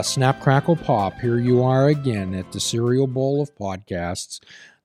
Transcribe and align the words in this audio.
Uh, 0.00 0.02
Snap, 0.02 0.40
crackle, 0.40 0.76
pop. 0.76 1.20
Here 1.20 1.38
you 1.38 1.62
are 1.62 1.88
again 1.88 2.32
at 2.32 2.52
the 2.52 2.58
cereal 2.58 3.06
bowl 3.06 3.42
of 3.42 3.54
podcasts. 3.54 4.40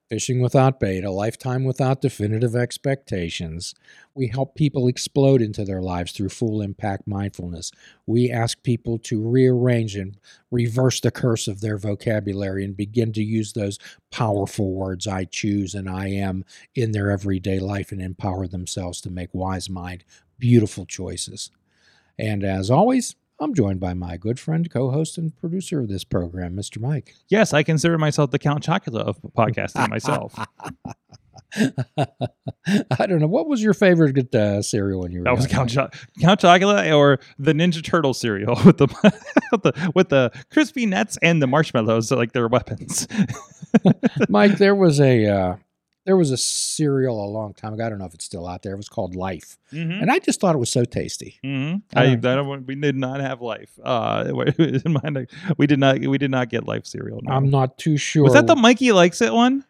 Fishing 0.10 0.42
without 0.42 0.78
bait, 0.78 1.06
a 1.06 1.10
lifetime 1.10 1.64
without 1.64 2.02
definitive 2.02 2.54
expectations. 2.54 3.74
We 4.14 4.28
help 4.28 4.56
people 4.56 4.90
explode 4.90 5.42
into 5.42 5.64
their 5.64 5.82
lives 5.82 6.12
through 6.12 6.30
full 6.30 6.62
impact 6.62 7.08
mindfulness. 7.08 7.72
We 8.06 8.30
ask 8.30 8.62
people 8.62 8.98
to 9.04 9.26
rearrange 9.26 9.96
and 9.96 10.18
reverse 10.52 11.00
the 11.00 11.12
curse 11.12 11.48
of 11.48 11.62
their 11.62 11.78
vocabulary 11.78 12.66
and 12.66 12.76
begin 12.76 13.14
to 13.14 13.24
use 13.24 13.54
those 13.54 13.80
powerful 14.12 14.74
words 14.74 15.08
I 15.08 15.24
choose 15.24 15.74
and 15.74 15.90
I 15.90 16.10
am 16.10 16.44
in 16.76 16.92
their 16.92 17.10
everyday 17.10 17.60
life 17.60 17.94
and 17.94 18.02
empower 18.02 18.48
themselves 18.48 19.00
to 19.00 19.10
make 19.10 19.30
wise 19.32 19.70
mind, 19.70 20.04
beautiful 20.38 20.86
choices. 20.86 21.52
And 22.20 22.44
as 22.44 22.70
always, 22.70 23.16
I'm 23.40 23.54
joined 23.54 23.80
by 23.80 23.94
my 23.94 24.18
good 24.18 24.40
friend, 24.40 24.70
co 24.72 24.92
host, 24.92 25.18
and 25.18 25.36
producer 25.36 25.82
of 25.82 25.90
this 25.90 26.04
program, 26.04 26.56
Mr. 26.56 26.80
Mike. 26.80 27.16
Yes, 27.28 27.54
I 27.54 27.64
consider 27.64 27.98
myself 27.98 28.32
the 28.32 28.40
Count 28.40 28.64
Chocula 28.66 29.02
of 29.02 29.18
podcasting 29.36 29.90
myself. 29.90 30.34
I 33.00 33.06
don't 33.06 33.20
know. 33.20 33.28
What 33.28 33.48
was 33.48 33.62
your 33.62 33.74
favorite 33.74 34.34
uh, 34.34 34.62
cereal 34.62 35.02
when 35.02 35.12
you 35.12 35.20
were 35.20 35.26
That 35.26 35.36
was? 35.36 35.48
Count, 35.48 35.70
Cho- 35.70 35.90
Count 36.22 36.42
Chocula 36.42 36.96
or 36.96 37.20
the 37.38 37.54
Ninja 37.54 37.84
Turtle 37.84 38.14
cereal 38.14 38.56
with 38.66 38.78
the 38.78 38.88
with 39.52 39.64
the 39.64 39.92
with 39.96 40.10
the 40.10 40.32
crispy 40.52 40.86
nuts 40.86 41.18
and 41.22 41.42
the 41.42 41.48
marshmallows 41.48 42.12
like 42.12 42.34
their 42.34 42.48
weapons. 42.48 43.08
Mike, 44.30 44.58
there 44.58 44.76
was 44.76 45.00
a 45.00 45.26
uh, 45.28 45.56
there 46.06 46.16
was 46.16 46.32
a 46.32 46.38
cereal 46.38 47.24
a 47.24 47.28
long 47.28 47.54
time 47.54 47.74
ago. 47.74 47.86
I 47.86 47.90
don't 47.90 48.00
know 48.00 48.06
if 48.06 48.14
it's 48.14 48.26
still 48.26 48.48
out 48.48 48.62
there. 48.62 48.74
It 48.74 48.78
was 48.78 48.90
called 48.90 49.16
Life, 49.16 49.58
mm-hmm. 49.74 49.92
and 49.92 50.12
I 50.12 50.20
just 50.20 50.40
thought 50.40 50.56
it 50.56 50.60
was 50.60 50.72
so 50.72 50.86
tasty. 50.86 51.40
Mm-hmm. 51.44 51.98
I 51.98 52.12
I, 52.12 52.16
don't- 52.16 52.66
we 52.66 52.76
did 52.76 52.96
not 52.96 53.20
have 53.22 53.42
life. 53.42 53.78
Uh, 53.84 54.32
we 55.58 55.68
did 55.68 55.80
not. 55.80 56.00
We 56.00 56.18
did 56.18 56.32
not 56.32 56.50
get 56.50 56.66
life 56.66 56.86
cereal. 56.86 57.20
no. 57.24 57.34
I'm 57.34 57.50
not 57.50 57.78
too 57.78 57.98
sure. 57.98 58.24
Was 58.24 58.34
that 58.34 58.48
the 58.48 58.56
Mikey 58.56 58.92
likes 58.92 59.22
it 59.22 59.34
one? 59.34 59.66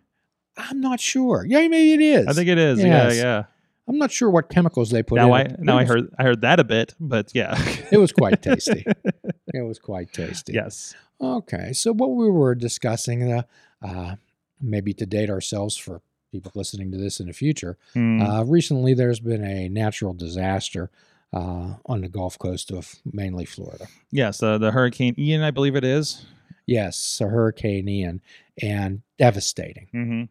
I'm 0.58 0.80
not 0.80 1.00
sure. 1.00 1.45
Yeah, 1.47 1.67
maybe 1.67 1.94
it 1.94 2.02
is. 2.02 2.28
I 2.28 2.33
think 2.33 2.47
it 2.47 2.58
is. 2.58 2.80
Yes. 2.80 3.17
Yeah, 3.17 3.23
yeah. 3.23 3.44
I'm 3.88 3.97
not 3.97 4.11
sure 4.11 4.30
what 4.30 4.50
chemicals 4.50 4.89
they 4.89 5.03
put 5.03 5.17
now 5.17 5.28
in. 5.28 5.33
I 5.33 5.41
it, 5.41 5.59
now 5.59 5.78
I 5.78 5.86
heard 5.86 6.13
I 6.17 6.23
heard 6.23 6.41
that 6.41 6.59
a 6.59 6.63
bit, 6.63 6.95
but 7.00 7.31
yeah. 7.33 7.56
it 7.91 7.97
was 7.97 8.11
quite 8.11 8.41
tasty. 8.41 8.86
it 9.53 9.61
was 9.61 9.80
quite 9.80 10.11
tasty. 10.11 10.53
yes. 10.53 10.95
Okay, 11.22 11.72
so 11.72 11.94
what 11.94 12.09
we 12.09 12.30
were 12.30 12.56
discussing, 12.56 13.31
uh, 13.31 13.44
uh, 13.81 14.16
maybe 14.59 14.94
to 14.94 15.06
date 15.06 15.30
ourselves 15.30 15.78
for 15.78 16.02
people 16.41 16.52
listening 16.55 16.91
to 16.91 16.97
this 16.97 17.19
in 17.19 17.28
the 17.28 17.33
future, 17.33 17.78
Mm. 17.95 18.22
uh, 18.22 18.44
recently 18.45 18.94
there's 18.94 19.19
been 19.19 19.44
a 19.44 19.69
natural 19.69 20.14
disaster 20.14 20.89
uh, 21.33 21.75
on 21.86 22.02
the 22.02 22.08
Gulf 22.08 22.38
Coast 22.39 22.72
of 22.72 22.95
mainly 23.11 23.45
Florida. 23.45 23.88
yes. 24.11 24.41
Uh, 24.41 24.58
the 24.58 24.72
Hurricane 24.72 25.16
Ian, 25.17 25.41
I 25.41 25.52
believe 25.52 25.75
it 25.75 25.83
is. 25.83 26.25
Yes, 26.66 27.19
a 27.22 27.28
Hurricane 27.28 27.88
Ian, 27.89 28.22
and 28.61 29.02
devastating, 29.17 29.88
Mm-hmm. 29.94 30.23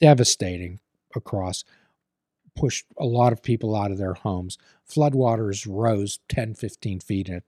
devastating 0.00 0.78
across, 1.16 1.64
pushed 2.54 2.86
a 2.98 3.04
lot 3.06 3.32
of 3.32 3.42
people 3.42 3.74
out 3.74 3.90
of 3.90 3.98
their 3.98 4.14
homes. 4.14 4.56
Floodwaters 4.88 5.66
rose 5.68 6.20
10, 6.28 6.54
15 6.54 7.00
feet 7.00 7.28
at, 7.28 7.42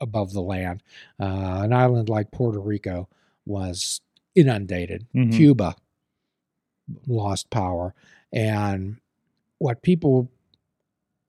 above 0.00 0.32
the 0.32 0.42
land. 0.42 0.82
Uh, 1.18 1.60
an 1.64 1.72
island 1.72 2.08
like 2.08 2.30
Puerto 2.30 2.60
Rico 2.60 3.08
was 3.46 4.00
inundated. 4.34 5.06
Mhm. 5.14 5.32
Cuba 5.34 5.76
lost 7.06 7.50
power. 7.50 7.94
And 8.32 8.98
what 9.58 9.82
people, 9.82 10.30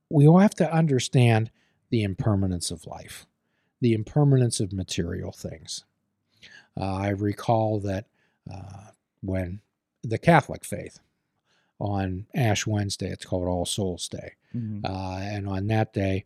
we 0.09 0.28
all 0.28 0.40
have 0.40 0.56
to 0.56 0.72
understand 0.72 1.52
the 1.90 2.04
impermanence 2.04 2.72
of 2.72 2.86
life, 2.86 3.26
the 3.81 3.94
impermanence 3.94 4.59
of 4.59 4.74
material 4.74 5.31
things. 5.31 5.86
Uh, 6.80 6.96
I 6.96 7.09
recall 7.09 7.80
that 7.80 8.06
uh, 8.52 8.92
when 9.22 9.62
the 10.04 10.18
Catholic 10.18 10.64
faith, 10.64 11.00
on 11.80 12.26
Ash 12.34 12.66
Wednesday, 12.66 13.10
it's 13.10 13.26
called 13.26 13.48
All 13.48 13.66
Souls 13.66 14.08
Day. 14.08 14.34
Mm-hmm. 14.56 14.86
Uh, 14.86 15.20
and 15.20 15.48
on 15.48 15.68
that 15.68 15.94
day, 15.94 16.26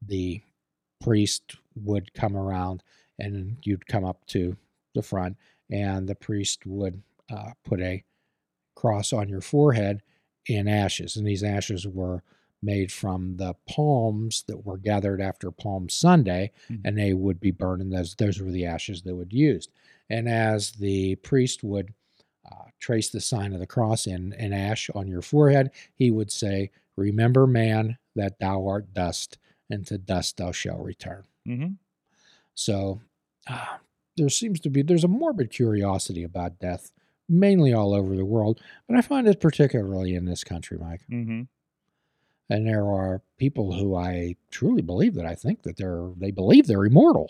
the 0.00 0.40
priest 1.00 1.56
would 1.74 2.14
come 2.14 2.36
around 2.36 2.82
and 3.18 3.58
you'd 3.62 3.86
come 3.86 4.04
up 4.04 4.26
to 4.28 4.56
the 4.94 5.02
front, 5.02 5.36
and 5.70 6.08
the 6.08 6.14
priest 6.14 6.66
would 6.66 7.02
uh, 7.30 7.50
put 7.64 7.80
a 7.80 8.04
cross 8.76 9.12
on 9.12 9.28
your 9.28 9.40
forehead 9.40 10.02
in 10.46 10.68
ashes. 10.68 11.16
And 11.16 11.26
these 11.26 11.42
ashes 11.42 11.86
were 11.88 12.22
made 12.62 12.92
from 12.92 13.36
the 13.36 13.54
palms 13.68 14.44
that 14.46 14.64
were 14.64 14.78
gathered 14.78 15.20
after 15.20 15.50
Palm 15.50 15.88
Sunday, 15.88 16.52
Mhm. 16.70 16.80
and 16.84 16.96
they 16.98 17.12
would 17.12 17.40
be 17.40 17.50
burned, 17.50 17.82
and 17.82 17.92
those, 17.92 18.14
those 18.14 18.40
were 18.40 18.50
the 18.52 18.64
ashes 18.64 19.02
they 19.02 19.12
would 19.12 19.32
use. 19.32 19.68
And 20.08 20.28
as 20.28 20.70
the 20.72 21.16
priest 21.16 21.64
would 21.64 21.92
uh, 22.50 22.66
trace 22.78 23.10
the 23.10 23.20
sign 23.20 23.52
of 23.52 23.58
the 23.58 23.66
cross 23.66 24.06
in, 24.06 24.32
in 24.34 24.52
ash 24.52 24.88
on 24.94 25.08
your 25.08 25.20
forehead, 25.22 25.72
he 25.94 26.12
would 26.12 26.30
say, 26.30 26.70
Remember, 26.94 27.46
man, 27.46 27.98
that 28.14 28.38
thou 28.38 28.66
art 28.66 28.94
dust, 28.94 29.36
and 29.68 29.84
to 29.88 29.98
dust 29.98 30.36
thou 30.38 30.52
shalt 30.52 30.80
return. 30.80 31.24
Mm-hmm. 31.46 31.72
So 32.54 33.00
uh, 33.46 33.76
there 34.16 34.28
seems 34.28 34.60
to 34.60 34.70
be 34.70 34.82
there's 34.82 35.04
a 35.04 35.08
morbid 35.08 35.50
curiosity 35.50 36.22
about 36.22 36.58
death, 36.58 36.90
mainly 37.28 37.72
all 37.72 37.94
over 37.94 38.16
the 38.16 38.24
world, 38.24 38.60
but 38.88 38.96
I 38.96 39.00
find 39.02 39.26
it 39.28 39.40
particularly 39.40 40.14
in 40.14 40.24
this 40.26 40.44
country, 40.44 40.78
Mike. 40.78 41.02
Mm-hmm. 41.10 41.42
And 42.48 42.66
there 42.66 42.84
are 42.86 43.22
people 43.38 43.72
who 43.72 43.96
I 43.96 44.36
truly 44.50 44.82
believe 44.82 45.14
that 45.14 45.26
I 45.26 45.34
think 45.34 45.62
that 45.62 45.76
they're 45.76 46.10
they 46.16 46.30
believe 46.30 46.66
they're 46.66 46.84
immortal, 46.84 47.28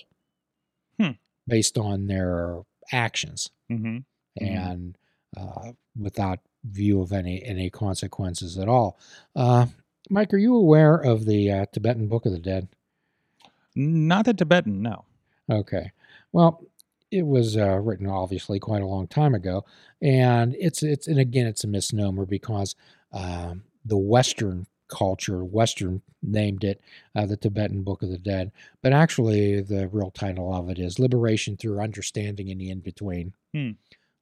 Hmm. 1.01 1.13
based 1.47 1.79
on 1.79 2.07
their 2.07 2.61
actions 2.93 3.51
Mm-hmm. 3.71 3.97
Mhm. 3.97 4.05
and 4.39 4.99
uh, 5.37 5.73
without 5.99 6.41
view 6.65 7.01
of 7.01 7.13
any 7.13 7.43
any 7.45 7.71
consequences 7.71 8.59
at 8.59 8.69
all. 8.69 8.99
Uh, 9.35 9.67
Mike, 10.11 10.33
are 10.35 10.39
you 10.39 10.55
aware 10.55 10.97
of 10.97 11.25
the 11.25 11.51
uh, 11.51 11.67
Tibetan 11.73 12.07
Book 12.09 12.27
of 12.27 12.33
the 12.33 12.39
Dead? 12.39 12.69
Not 13.75 14.25
the 14.27 14.35
Tibetan, 14.35 14.83
no. 14.83 15.05
Okay. 15.51 15.91
Well, 16.33 16.63
it 17.11 17.27
was 17.27 17.57
uh, 17.57 17.77
written 17.77 18.07
obviously 18.07 18.59
quite 18.59 18.83
a 18.83 18.87
long 18.87 19.07
time 19.07 19.35
ago, 19.35 19.65
and 20.01 20.55
it's 20.59 20.83
it's 20.83 21.07
and 21.07 21.19
again 21.19 21.47
it's 21.47 21.65
a 21.65 21.69
misnomer 21.69 22.27
because 22.27 22.75
um, 23.13 23.63
the 23.85 23.97
Western 23.97 24.67
culture, 24.89 25.45
Western 25.45 26.03
named 26.23 26.65
it 26.65 26.81
uh, 27.15 27.27
the 27.27 27.37
Tibetan 27.37 27.83
Book 27.83 28.03
of 28.03 28.11
the 28.11 28.19
Dead, 28.19 28.53
but 28.83 28.93
actually 28.93 29.61
the 29.61 29.89
real 29.89 30.11
title 30.11 30.53
of 30.55 30.69
it 30.71 30.79
is 30.79 30.99
Liberation 30.99 31.57
Through 31.57 31.81
Understanding 31.81 32.49
in 32.49 32.59
the 32.59 32.71
In 32.71 32.81
Between. 32.81 33.35
Hmm. 33.55 33.71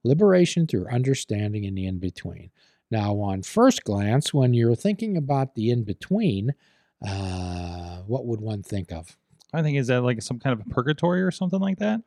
Liberation 0.06 0.66
through 0.66 0.86
Understanding 0.88 1.64
in 1.64 1.74
the 1.74 1.86
In 1.86 1.98
Between. 1.98 2.50
Now, 2.90 3.18
on 3.20 3.42
first 3.42 3.84
glance, 3.84 4.32
when 4.32 4.54
you're 4.54 4.76
thinking 4.76 5.16
about 5.16 5.54
the 5.54 5.70
in 5.70 5.82
between, 5.82 6.54
uh, 7.04 7.98
what 8.06 8.26
would 8.26 8.40
one 8.40 8.62
think 8.62 8.92
of? 8.92 9.16
I 9.52 9.62
think 9.62 9.78
is 9.78 9.86
that 9.88 10.02
like 10.02 10.20
some 10.22 10.38
kind 10.38 10.58
of 10.58 10.66
a 10.66 10.70
purgatory 10.70 11.22
or 11.22 11.30
something 11.30 11.60
like 11.60 11.78
that. 11.78 12.00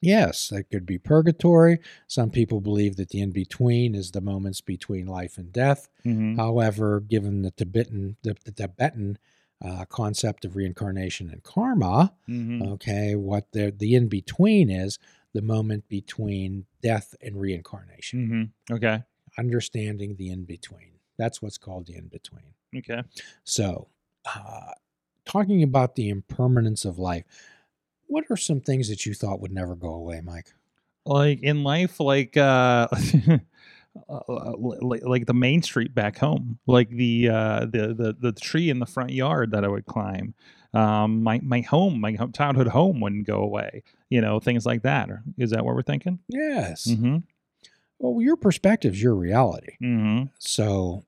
Yes, 0.00 0.48
that 0.50 0.70
could 0.70 0.86
be 0.86 0.98
purgatory. 0.98 1.80
Some 2.06 2.30
people 2.30 2.60
believe 2.60 2.96
that 2.96 3.08
the 3.08 3.20
in 3.20 3.32
between 3.32 3.94
is 3.94 4.12
the 4.12 4.20
moments 4.20 4.60
between 4.60 5.06
life 5.06 5.38
and 5.38 5.52
death. 5.52 5.88
Mm-hmm. 6.06 6.36
However, 6.36 7.00
given 7.00 7.42
the 7.42 7.50
Tibetan 7.50 8.16
the, 8.22 8.36
the 8.44 8.52
Tibetan 8.52 9.18
uh, 9.64 9.86
concept 9.86 10.44
of 10.44 10.54
reincarnation 10.54 11.30
and 11.30 11.42
karma, 11.42 12.14
Mm-hmm. 12.28 12.62
okay, 12.74 13.16
what 13.16 13.50
the 13.52 13.74
the 13.76 13.96
in 13.96 14.08
between 14.08 14.70
is 14.70 14.98
the 15.32 15.42
moment 15.42 15.88
between 15.88 16.66
death 16.80 17.14
and 17.20 17.40
reincarnation. 17.40 18.52
Mm-hmm. 18.68 18.74
Okay. 18.74 19.02
Understanding 19.36 20.14
the 20.16 20.30
in 20.30 20.44
between. 20.44 20.92
That's 21.16 21.42
what's 21.42 21.58
called 21.58 21.86
the 21.86 21.96
in 21.96 22.06
between. 22.06 22.54
Okay. 22.76 23.02
So, 23.42 23.88
uh, 24.24 24.72
talking 25.24 25.64
about 25.64 25.96
the 25.96 26.08
impermanence 26.08 26.84
of 26.84 26.98
life, 26.98 27.24
what 28.08 28.24
are 28.30 28.36
some 28.36 28.60
things 28.60 28.88
that 28.88 29.06
you 29.06 29.14
thought 29.14 29.40
would 29.40 29.52
never 29.52 29.76
go 29.76 29.94
away, 29.94 30.20
Mike? 30.20 30.52
Like 31.06 31.42
in 31.42 31.62
life, 31.62 32.00
like 32.00 32.36
uh, 32.36 32.88
uh, 34.08 34.52
like, 34.58 35.02
like 35.04 35.26
the 35.26 35.34
main 35.34 35.62
street 35.62 35.94
back 35.94 36.18
home, 36.18 36.58
like 36.66 36.90
the 36.90 37.28
uh, 37.28 37.60
the 37.60 37.94
the 37.94 38.16
the 38.18 38.32
tree 38.32 38.68
in 38.68 38.78
the 38.78 38.86
front 38.86 39.10
yard 39.10 39.52
that 39.52 39.64
I 39.64 39.68
would 39.68 39.86
climb. 39.86 40.34
Um, 40.74 41.22
my 41.22 41.40
my 41.42 41.60
home, 41.62 42.00
my 42.00 42.16
childhood 42.34 42.68
home 42.68 43.00
wouldn't 43.00 43.26
go 43.26 43.38
away. 43.38 43.84
You 44.10 44.20
know, 44.20 44.40
things 44.40 44.66
like 44.66 44.82
that. 44.82 45.08
Is 45.38 45.50
that 45.50 45.64
what 45.64 45.74
we're 45.74 45.82
thinking? 45.82 46.18
Yes. 46.28 46.88
Mm-hmm. 46.88 47.18
Well, 47.98 48.22
your 48.22 48.36
perspective 48.36 48.94
is 48.94 49.02
your 49.02 49.14
reality. 49.14 49.76
Mm-hmm. 49.82 50.24
So 50.38 51.04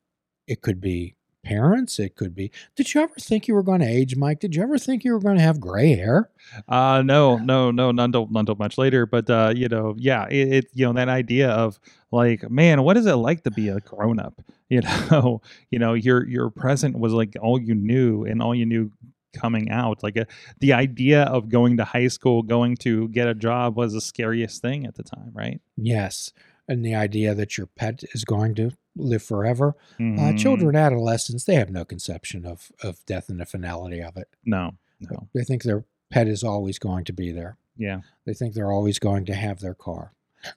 it 0.47 0.63
could 0.63 0.81
be 0.81 1.15
parents. 1.43 1.99
It 1.99 2.17
could 2.17 2.35
be. 2.35 2.51
Did 2.77 2.93
you 2.93 3.01
ever 3.03 3.15
think 3.19 3.49
you 3.49 3.55
were 3.55 3.63
going 3.63 3.81
to 3.81 3.87
age, 3.87 4.17
Mike? 4.17 4.41
Did 4.41 4.55
you 4.55 4.63
ever 4.63 4.79
think 4.79 5.05
you 5.05 5.13
were 5.13 5.21
going 5.21 5.37
to 5.37 5.43
have 5.43 5.61
gray 5.61 5.95
hair? 5.95 6.31
Uh 6.69 7.03
no, 7.05 7.37
no, 7.39 7.71
no, 7.71 7.91
none 7.91 8.13
till 8.13 8.29
none 8.29 8.47
till 8.47 8.57
much 8.57 8.79
later. 8.79 9.07
But 9.07 9.29
uh, 9.31 9.53
you 9.55 9.69
know, 9.69 9.95
yeah, 9.99 10.27
it, 10.29 10.53
it 10.53 10.67
you 10.75 10.87
know 10.87 10.93
that 10.95 11.09
idea 11.09 11.51
of 11.51 11.79
like, 12.11 12.51
man, 12.51 12.83
what 12.83 12.97
is 12.97 13.07
it 13.07 13.15
like 13.15 13.45
to 13.45 13.51
be 13.51 13.69
a 13.69 13.81
grown 13.81 14.19
up? 14.19 14.41
You 14.71 14.83
know, 14.83 15.43
you 15.73 15.81
know, 15.81 15.95
your 15.95 16.25
your 16.29 16.49
present 16.49 16.97
was 16.97 17.13
like 17.13 17.35
all 17.43 17.61
you 17.61 17.75
knew, 17.75 18.23
and 18.25 18.41
all 18.41 18.55
you 18.55 18.65
knew 18.65 18.93
coming 19.33 19.71
out. 19.71 20.05
Like 20.05 20.17
a, 20.17 20.27
the 20.61 20.73
idea 20.73 21.23
of 21.25 21.49
going 21.49 21.77
to 21.79 21.85
high 21.85 22.07
school, 22.07 22.43
going 22.43 22.77
to 22.79 23.09
get 23.09 23.29
a 23.29 23.35
job 23.35 23.77
was 23.77 23.93
the 23.93 24.01
scariest 24.01 24.63
thing 24.63 24.87
at 24.87 24.95
the 24.95 25.03
time, 25.03 25.31
right? 25.33 25.61
Yes. 25.77 26.33
And 26.69 26.85
the 26.85 26.95
idea 26.95 27.35
that 27.35 27.59
your 27.59 27.67
pet 27.67 28.05
is 28.13 28.25
going 28.25 28.55
to 28.57 28.71
live 28.97 29.23
forever. 29.23 29.77
Uh, 29.99 30.03
Mhm. 30.03 30.39
children, 30.39 30.77
adolescents, 30.77 31.45
they 31.45 31.55
have 31.55 31.71
no 31.71 31.85
conception 31.85 32.45
of, 32.45 32.73
of 32.83 33.05
death 33.07 33.29
and 33.29 33.41
the 33.41 33.47
finality 33.47 34.01
of 34.03 34.17
it. 34.17 34.29
No, 34.45 34.73
no. 35.01 35.29
They 35.35 35.45
think 35.45 35.63
their 35.63 35.85
pet 36.11 36.27
is 36.29 36.43
always 36.43 36.79
going 36.79 37.05
to 37.05 37.13
be 37.13 37.31
there. 37.33 37.57
Yeah. 37.77 38.01
They 38.27 38.35
think 38.35 38.55
they're 38.55 38.73
always 38.73 38.99
going 38.99 39.25
to 39.27 39.35
have 39.35 39.61
their 39.61 39.75
car. 39.75 40.13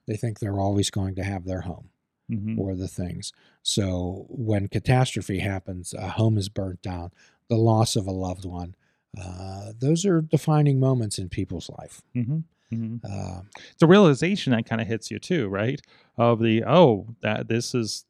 They 0.07 0.15
think 0.17 0.39
they're 0.39 0.59
always 0.59 0.89
going 0.89 1.15
to 1.15 1.23
have 1.23 1.45
their 1.45 1.61
home 1.61 1.89
hmm 2.29 2.57
or 2.59 2.73
the 2.75 2.87
things. 2.87 3.33
So 3.61 4.25
when 4.29 4.67
catastrophe 4.67 5.39
happens, 5.39 5.93
a 5.93 6.09
home 6.09 6.37
is 6.37 6.49
burnt 6.49 6.81
down, 6.81 7.11
the 7.49 7.57
loss 7.57 7.95
of 7.95 8.07
a 8.07 8.11
loved 8.11 8.45
one, 8.45 8.75
uh, 9.19 9.73
those 9.77 10.05
are 10.05 10.21
defining 10.21 10.79
moments 10.79 11.17
in 11.19 11.29
people's 11.29 11.69
life. 11.77 12.01
hmm 12.13 12.39
hmm 12.69 12.95
Uh, 13.03 13.41
It's 13.71 13.83
a 13.83 13.87
realization 13.87 14.51
that 14.53 14.65
kind 14.65 14.81
of 14.81 14.87
hits 14.87 15.11
you 15.11 15.19
too, 15.19 15.47
right? 15.49 15.79
Of 16.17 16.39
the 16.39 16.63
oh, 16.65 17.07
that 17.21 17.47
this 17.47 17.75
is 17.75 18.05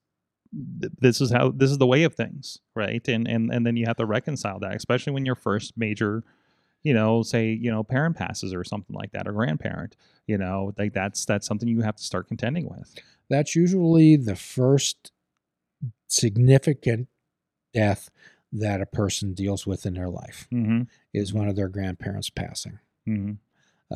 th- 0.81 0.93
this 0.99 1.21
is 1.21 1.31
how 1.31 1.51
this 1.51 1.71
is 1.71 1.77
the 1.77 1.87
way 1.87 2.03
of 2.03 2.15
things, 2.15 2.59
right? 2.75 3.05
And 3.07 3.27
and 3.27 3.51
and 3.51 3.65
then 3.65 3.75
you 3.77 3.85
have 3.87 3.97
to 3.97 4.05
reconcile 4.05 4.59
that, 4.59 4.75
especially 4.75 5.13
when 5.13 5.25
your 5.25 5.35
first 5.35 5.73
major, 5.77 6.23
you 6.83 6.93
know, 6.93 7.23
say 7.23 7.49
you 7.51 7.71
know 7.71 7.83
parent 7.83 8.15
passes 8.17 8.53
or 8.53 8.63
something 8.63 8.95
like 8.95 9.11
that, 9.11 9.27
or 9.27 9.33
grandparent, 9.33 9.95
you 10.27 10.37
know, 10.37 10.73
like 10.77 10.93
that's 10.93 11.25
that's 11.25 11.47
something 11.47 11.67
you 11.69 11.81
have 11.81 11.95
to 11.95 12.03
start 12.03 12.27
contending 12.27 12.69
with. 12.69 12.93
that's 13.29 13.55
usually 13.55 14.15
the 14.15 14.35
first 14.35 15.11
significant 16.07 17.07
death 17.73 18.09
that 18.51 18.81
a 18.81 18.85
person 18.85 19.33
deals 19.33 19.65
with 19.65 19.85
in 19.85 19.95
their 19.95 20.09
life 20.09 20.47
Mm-hmm. 20.53 20.81
is 21.13 21.33
one 21.33 21.47
of 21.47 21.55
their 21.55 21.67
grandparents 21.69 22.29
passing. 22.29 22.79
Mm-hmm. 23.07 23.33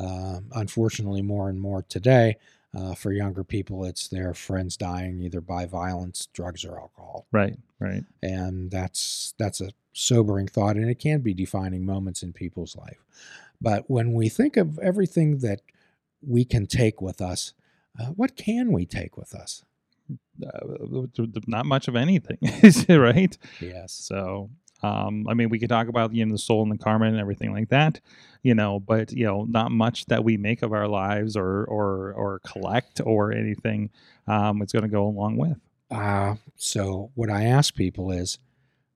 Um, 0.04 0.46
unfortunately, 0.54 1.22
more 1.22 1.48
and 1.48 1.60
more 1.60 1.82
today, 1.82 2.36
uh, 2.78 2.94
for 2.94 3.12
younger 3.12 3.42
people, 3.44 3.84
it's 3.84 4.06
their 4.08 4.32
friends 4.34 4.76
dying 4.76 5.20
either 5.22 5.40
by 5.40 5.66
violence, 5.66 6.28
drugs, 6.32 6.64
or 6.64 6.78
alcohol, 6.78 7.26
Right, 7.32 7.56
right. 7.80 8.04
and 8.22 8.70
that's 8.70 9.34
that's 9.38 9.60
a 9.60 9.70
sobering 9.92 10.46
thought, 10.48 10.76
and 10.76 10.88
it 10.88 10.98
can 10.98 11.20
be 11.20 11.34
defining 11.34 11.84
moments 11.84 12.22
in 12.22 12.32
people's 12.32 12.76
life. 12.76 12.98
But 13.60 13.90
when 13.90 14.12
we 14.12 14.28
think 14.28 14.56
of 14.56 14.78
everything 14.78 15.38
that 15.38 15.60
we 16.26 16.44
can 16.44 16.66
take 16.66 17.02
with 17.02 17.20
us, 17.20 17.52
uh, 17.98 18.06
what 18.20 18.36
can 18.36 18.70
we 18.72 18.86
take 18.86 19.16
with 19.16 19.34
us? 19.34 19.64
Uh, 20.42 21.06
not 21.46 21.66
much 21.66 21.88
of 21.88 21.96
anything, 21.96 22.38
right? 22.88 23.36
Yes. 23.60 23.92
So, 23.92 24.50
um, 24.82 25.26
I 25.28 25.34
mean, 25.34 25.48
we 25.48 25.58
could 25.58 25.68
talk 25.68 25.88
about 25.88 26.14
you 26.14 26.24
know 26.24 26.32
the 26.32 26.38
soul 26.38 26.62
and 26.62 26.72
the 26.72 26.78
karma 26.78 27.06
and 27.06 27.18
everything 27.18 27.52
like 27.52 27.68
that, 27.70 28.00
you 28.42 28.54
know, 28.54 28.78
but 28.80 29.12
you 29.12 29.24
know, 29.24 29.44
not 29.44 29.70
much 29.70 30.06
that 30.06 30.24
we 30.24 30.36
make 30.36 30.62
of 30.62 30.72
our 30.72 30.88
lives 30.88 31.36
or 31.36 31.64
or 31.64 32.12
or 32.12 32.40
collect 32.46 33.00
or 33.04 33.32
anything. 33.32 33.90
Um, 34.26 34.62
it's 34.62 34.72
going 34.72 34.84
to 34.84 34.88
go 34.88 35.06
along 35.06 35.36
with. 35.36 35.58
Uh, 35.90 36.34
so 36.56 37.10
what 37.14 37.30
I 37.30 37.44
ask 37.44 37.74
people 37.74 38.10
is, 38.10 38.38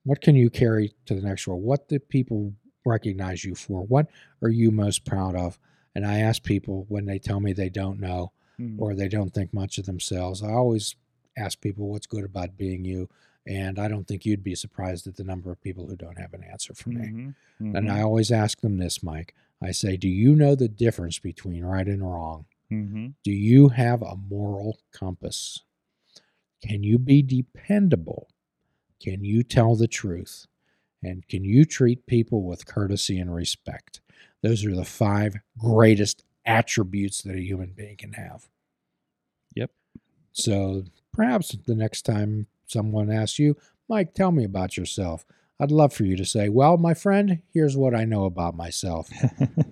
what 0.05 0.20
can 0.20 0.34
you 0.37 0.50
carry 0.50 0.94
to 1.06 1.14
the 1.14 1.23
next 1.23 1.46
world? 1.46 1.62
What 1.62 1.88
do 1.88 1.99
people 1.99 2.52
recognize 2.84 3.44
you 3.44 3.55
for? 3.55 3.82
What 3.82 4.08
are 4.43 4.50
you 4.50 4.70
most 4.70 5.05
proud 5.05 5.34
of? 5.34 5.58
And 5.94 6.06
I 6.06 6.20
ask 6.20 6.43
people 6.43 6.84
when 6.88 7.06
they 7.06 7.19
tell 7.19 7.40
me 7.40 7.52
they 7.52 7.70
don't 7.70 8.00
know 8.00 8.32
Mm. 8.61 8.79
or 8.79 8.94
they 8.94 9.08
don't 9.08 9.32
think 9.32 9.55
much 9.55 9.79
of 9.79 9.87
themselves. 9.87 10.43
I 10.43 10.50
always 10.50 10.94
ask 11.38 11.58
people 11.61 11.88
what's 11.88 12.06
good 12.06 12.23
about 12.25 12.58
being 12.58 12.84
you. 12.84 13.08
And 13.47 13.79
I 13.79 13.89
don't 13.89 14.06
think 14.06 14.25
you'd 14.25 14.44
be 14.44 14.55
surprised 14.55 15.06
at 15.06 15.17
the 15.17 15.25
number 15.25 15.50
of 15.50 15.61
people 15.61 15.87
who 15.89 15.97
don't 15.97 16.19
have 16.19 16.33
an 16.33 16.44
answer 16.44 16.75
for 16.75 16.91
me. 16.91 17.06
Mhm. 17.09 17.35
And 17.61 17.89
Mhm. 17.89 17.91
I 17.91 18.03
always 18.03 18.31
ask 18.31 18.61
them 18.61 18.77
this, 18.79 19.03
Mike. 19.03 19.35
I 19.61 19.73
say, 19.73 19.97
Do 19.97 20.09
you 20.09 20.35
know 20.37 20.55
the 20.55 20.69
difference 20.69 21.19
between 21.19 21.65
right 21.65 21.87
and 21.89 22.03
wrong? 22.03 22.47
Mhm. 22.71 23.15
Do 23.25 23.33
you 23.33 23.69
have 23.71 24.00
a 24.03 24.17
moral 24.17 24.79
compass? 24.93 25.61
Can 26.62 26.83
you 26.85 26.99
be 26.99 27.23
dependable? 27.23 28.29
Can 29.00 29.25
you 29.25 29.43
tell 29.43 29.75
the 29.75 29.89
truth? 29.89 30.47
And 31.03 31.27
can 31.27 31.43
you 31.44 31.65
treat 31.65 32.06
people 32.06 32.44
with 32.44 32.67
courtesy 32.67 33.19
and 33.19 33.35
respect? 33.35 34.00
Those 34.41 34.65
are 34.65 34.75
the 34.75 34.85
five 34.85 35.37
greatest 35.59 36.25
attributes 36.44 37.23
that 37.23 37.35
a 37.35 37.41
human 37.43 37.73
being 37.73 37.97
can 37.97 38.12
have. 38.12 38.49
Yep. 39.55 39.73
So 40.33 40.85
perhaps 41.12 41.50
the 41.67 41.75
next 41.75 42.03
time 42.03 42.47
someone 42.73 43.11
asks 43.11 43.39
you, 43.39 43.57
Mike, 43.89 44.15
tell 44.15 44.33
me 44.33 44.45
about 44.45 44.77
yourself. 44.77 45.25
I'd 45.61 45.71
love 45.71 45.93
for 45.93 46.05
you 46.05 46.17
to 46.17 46.25
say, 46.25 46.49
Well, 46.49 46.77
my 46.77 46.95
friend, 46.95 47.41
here's 47.53 47.77
what 47.77 47.95
I 47.95 48.05
know 48.05 48.25
about 48.25 48.57
myself. 48.57 49.09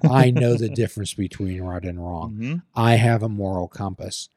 I 0.09 0.31
know 0.31 0.55
the 0.55 0.69
difference 0.75 1.15
between 1.15 1.63
right 1.63 1.83
and 1.85 1.99
wrong. 2.05 2.35
Mhm. 2.35 2.63
I 2.75 2.95
have 2.95 3.23
a 3.23 3.29
moral 3.29 3.67
compass. 3.67 4.29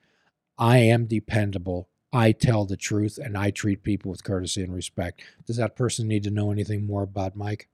I 0.58 0.78
am 0.80 1.06
dependable. 1.06 1.90
I 2.12 2.32
tell 2.32 2.66
the 2.66 2.78
truth 2.78 3.20
and 3.22 3.38
I 3.38 3.52
treat 3.52 3.84
people 3.84 4.10
with 4.12 4.24
courtesy 4.24 4.64
and 4.64 4.74
respect. 4.74 5.22
Does 5.46 5.58
that 5.58 5.76
person 5.76 6.08
need 6.08 6.24
to 6.24 6.32
know 6.32 6.52
anything 6.52 6.86
more 6.86 7.04
about 7.04 7.36
Mike? 7.36 7.68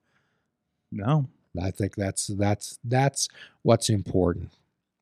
No. 0.92 1.28
I 1.62 1.72
think 1.72 1.96
that's 1.96 2.28
that's 2.28 2.80
that's 2.84 3.28
what's 3.64 3.90
important. 3.90 4.52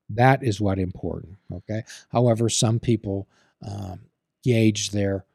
That 0.10 0.44
is 0.44 0.62
what 0.62 0.80
important. 0.80 1.38
Okay. 1.52 1.84
However, 2.10 2.50
some 2.50 2.80
people 2.80 3.28
um, 3.62 4.02
gauge 4.44 4.92
their 4.92 5.26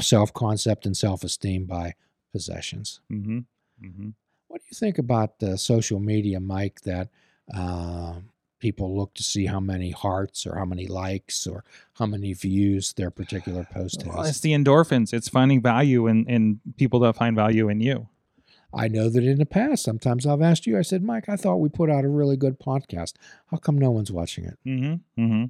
self 0.00 0.32
concept 0.32 0.86
and 0.86 0.96
self 0.96 1.24
esteem 1.24 1.64
by 1.64 1.94
possessions. 2.32 3.00
hmm 3.08 3.40
hmm 3.80 4.10
What 4.48 4.60
do 4.60 4.66
you 4.70 4.74
think 4.76 4.98
about 4.98 5.38
the 5.38 5.56
social 5.58 6.00
media, 6.00 6.40
Mike? 6.40 6.80
That 6.82 7.08
um, 7.54 8.30
people 8.58 8.96
look 8.96 9.14
to 9.14 9.22
see 9.22 9.46
how 9.46 9.60
many 9.60 9.90
hearts 9.90 10.46
or 10.46 10.56
how 10.56 10.64
many 10.64 10.86
likes 10.86 11.46
or 11.46 11.64
how 11.94 12.06
many 12.06 12.32
views 12.32 12.92
their 12.94 13.10
particular 13.10 13.64
post 13.64 14.02
has. 14.02 14.14
Well, 14.14 14.24
it's 14.24 14.40
the 14.40 14.52
endorphins. 14.52 15.12
It's 15.12 15.28
finding 15.28 15.62
value 15.62 16.06
in 16.06 16.26
in 16.26 16.60
people 16.76 17.00
that 17.00 17.16
find 17.16 17.36
value 17.36 17.68
in 17.68 17.80
you. 17.80 18.08
I 18.72 18.88
know 18.88 19.08
that 19.08 19.24
in 19.24 19.38
the 19.38 19.46
past, 19.46 19.82
sometimes 19.82 20.26
I've 20.26 20.42
asked 20.42 20.66
you. 20.66 20.78
I 20.78 20.82
said, 20.82 21.02
Mike, 21.02 21.28
I 21.28 21.36
thought 21.36 21.56
we 21.56 21.70
put 21.70 21.88
out 21.88 22.04
a 22.04 22.08
really 22.08 22.36
good 22.36 22.60
podcast. 22.60 23.14
How 23.46 23.56
come 23.56 23.78
no 23.78 23.90
one's 23.90 24.12
watching 24.12 24.44
it? 24.44 24.58
Mm-hmm. 24.66 25.22
Mm-hmm. 25.22 25.44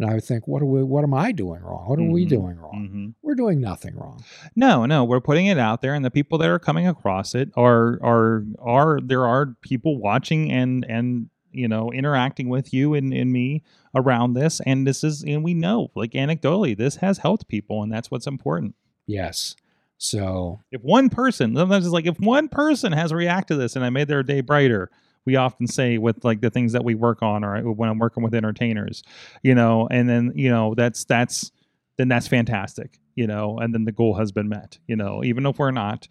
And 0.00 0.10
I 0.10 0.14
would 0.14 0.24
think, 0.24 0.48
what 0.48 0.62
are 0.62 0.66
we? 0.66 0.82
What 0.82 1.04
am 1.04 1.12
I 1.12 1.30
doing 1.30 1.60
wrong? 1.62 1.84
What 1.86 1.98
are 1.98 2.10
we 2.10 2.24
Mhm. 2.24 2.28
doing 2.30 2.56
wrong? 2.58 2.88
Mm-hmm. 2.88 3.06
We're 3.22 3.34
doing 3.34 3.60
nothing 3.60 3.94
wrong. 3.96 4.24
No, 4.56 4.86
no, 4.86 5.04
we're 5.04 5.20
putting 5.20 5.44
it 5.46 5.58
out 5.58 5.82
there, 5.82 5.92
and 5.94 6.02
the 6.04 6.10
people 6.10 6.38
that 6.38 6.48
are 6.48 6.58
coming 6.58 6.86
across 6.88 7.34
it 7.34 7.50
are 7.54 7.98
are 8.02 8.44
are 8.60 8.98
there 9.02 9.26
are 9.26 9.54
people 9.60 9.98
watching 9.98 10.50
and 10.50 10.86
and 10.88 11.28
you 11.52 11.68
know 11.68 11.92
interacting 11.92 12.48
with 12.48 12.72
you 12.72 12.94
and, 12.94 13.12
and 13.12 13.30
me 13.30 13.62
around 13.94 14.32
this, 14.32 14.60
and 14.64 14.86
this 14.86 15.04
is 15.04 15.22
and 15.22 15.44
we 15.44 15.52
know 15.52 15.90
like 15.94 16.12
anecdotally 16.12 16.74
this 16.74 16.96
has 16.96 17.18
helped 17.18 17.46
people, 17.48 17.82
and 17.82 17.92
that's 17.92 18.10
what's 18.10 18.26
important. 18.26 18.74
Yes. 19.06 19.54
So 19.98 20.60
If 20.72 20.82
one 20.82 21.10
person, 21.10 21.54
sometimes 21.54 21.84
it's 21.84 21.92
like 21.92 22.06
if 22.06 22.18
one 22.18 22.48
person 22.48 22.92
has 22.92 23.12
reacted 23.12 23.56
to 23.56 23.60
this 23.60 23.76
and 23.76 23.84
I 23.84 23.90
made 23.90 24.08
their 24.08 24.22
day 24.22 24.40
brighter. 24.40 24.90
We 25.26 25.36
often 25.36 25.66
say 25.66 25.98
with 25.98 26.24
like 26.24 26.40
the 26.40 26.50
things 26.50 26.72
that 26.72 26.84
we 26.84 26.94
work 26.94 27.22
on, 27.22 27.44
or 27.44 27.60
when 27.72 27.88
I'm 27.88 27.98
working 27.98 28.22
with 28.22 28.34
entertainers, 28.34 29.02
you 29.42 29.54
know, 29.54 29.86
and 29.90 30.08
then 30.08 30.32
you 30.34 30.50
know 30.50 30.74
that's 30.74 31.04
that's 31.04 31.52
then 31.98 32.08
that's 32.08 32.26
fantastic, 32.26 32.98
you 33.14 33.26
know, 33.26 33.58
and 33.58 33.74
then 33.74 33.84
the 33.84 33.92
goal 33.92 34.14
has 34.14 34.32
been 34.32 34.48
met, 34.48 34.78
you 34.86 34.96
know, 34.96 35.22
even 35.22 35.44
if 35.46 35.58
we're 35.58 35.70
not 35.70 36.08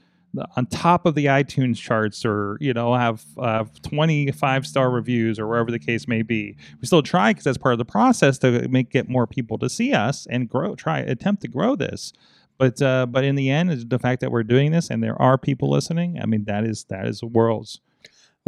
on 0.56 0.66
top 0.68 1.06
of 1.06 1.16
the 1.16 1.26
iTunes 1.26 1.78
charts 1.78 2.26
or 2.26 2.58
you 2.60 2.74
know 2.74 2.94
have 2.94 3.26
uh, 3.38 3.66
25 3.84 4.68
star 4.68 4.90
reviews 4.90 5.40
or 5.40 5.48
wherever 5.48 5.72
the 5.72 5.80
case 5.80 6.08
may 6.08 6.22
be. 6.22 6.56
We 6.80 6.88
still 6.88 7.02
try 7.02 7.32
because 7.32 7.46
that's 7.46 7.58
part 7.58 7.74
of 7.74 7.80
the 7.80 7.86
process 7.86 8.38
to 8.40 8.68
make 8.68 8.92
get 8.92 9.10
more 9.10 9.28
people 9.28 9.58
to 9.60 9.70
see 9.70 9.94
us 9.94 10.28
and 10.30 10.50
grow, 10.50 10.76
try 10.76 11.00
attempt 11.00 11.42
to 11.44 11.48
grow 11.48 11.76
this. 11.76 12.14
But 12.58 12.82
uh, 12.82 13.06
but 13.08 13.24
in 13.24 13.36
the 13.36 13.50
end, 13.50 13.90
the 13.90 14.00
fact 14.00 14.22
that 14.22 14.32
we're 14.32 14.44
doing 14.44 14.72
this 14.72 14.90
and 14.90 15.02
there 15.02 15.20
are 15.20 15.38
people 15.38 15.70
listening. 15.70 16.20
I 16.22 16.26
mean, 16.26 16.46
that 16.46 16.64
is 16.64 16.84
that 16.86 17.08
is 17.08 17.22
the 17.22 17.28
worlds. 17.28 17.80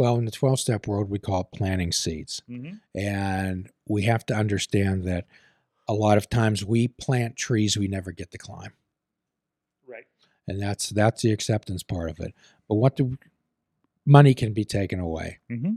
Well, 0.02 0.16
in 0.16 0.24
the 0.24 0.32
twelve 0.32 0.58
step 0.58 0.88
world, 0.88 1.10
we 1.10 1.20
call 1.20 1.42
it 1.42 1.56
planting 1.56 1.92
seeds. 1.92 2.42
Mm-hmm. 2.50 2.98
And 2.98 3.70
we 3.86 4.02
have 4.02 4.26
to 4.26 4.34
understand 4.34 5.04
that 5.04 5.26
a 5.86 5.94
lot 5.94 6.18
of 6.18 6.28
times 6.28 6.64
we 6.64 6.88
plant 6.88 7.36
trees 7.36 7.76
we 7.76 7.86
never 7.86 8.10
get 8.10 8.32
to 8.32 8.38
climb. 8.38 8.72
Right. 9.86 10.06
And 10.48 10.60
that's 10.60 10.90
that's 10.90 11.22
the 11.22 11.30
acceptance 11.30 11.84
part 11.84 12.10
of 12.10 12.18
it. 12.18 12.34
But 12.68 12.74
what 12.74 12.96
do 12.96 13.16
money 14.04 14.34
can 14.34 14.52
be 14.52 14.64
taken 14.64 14.98
away. 14.98 15.38
Mm-hmm. 15.48 15.74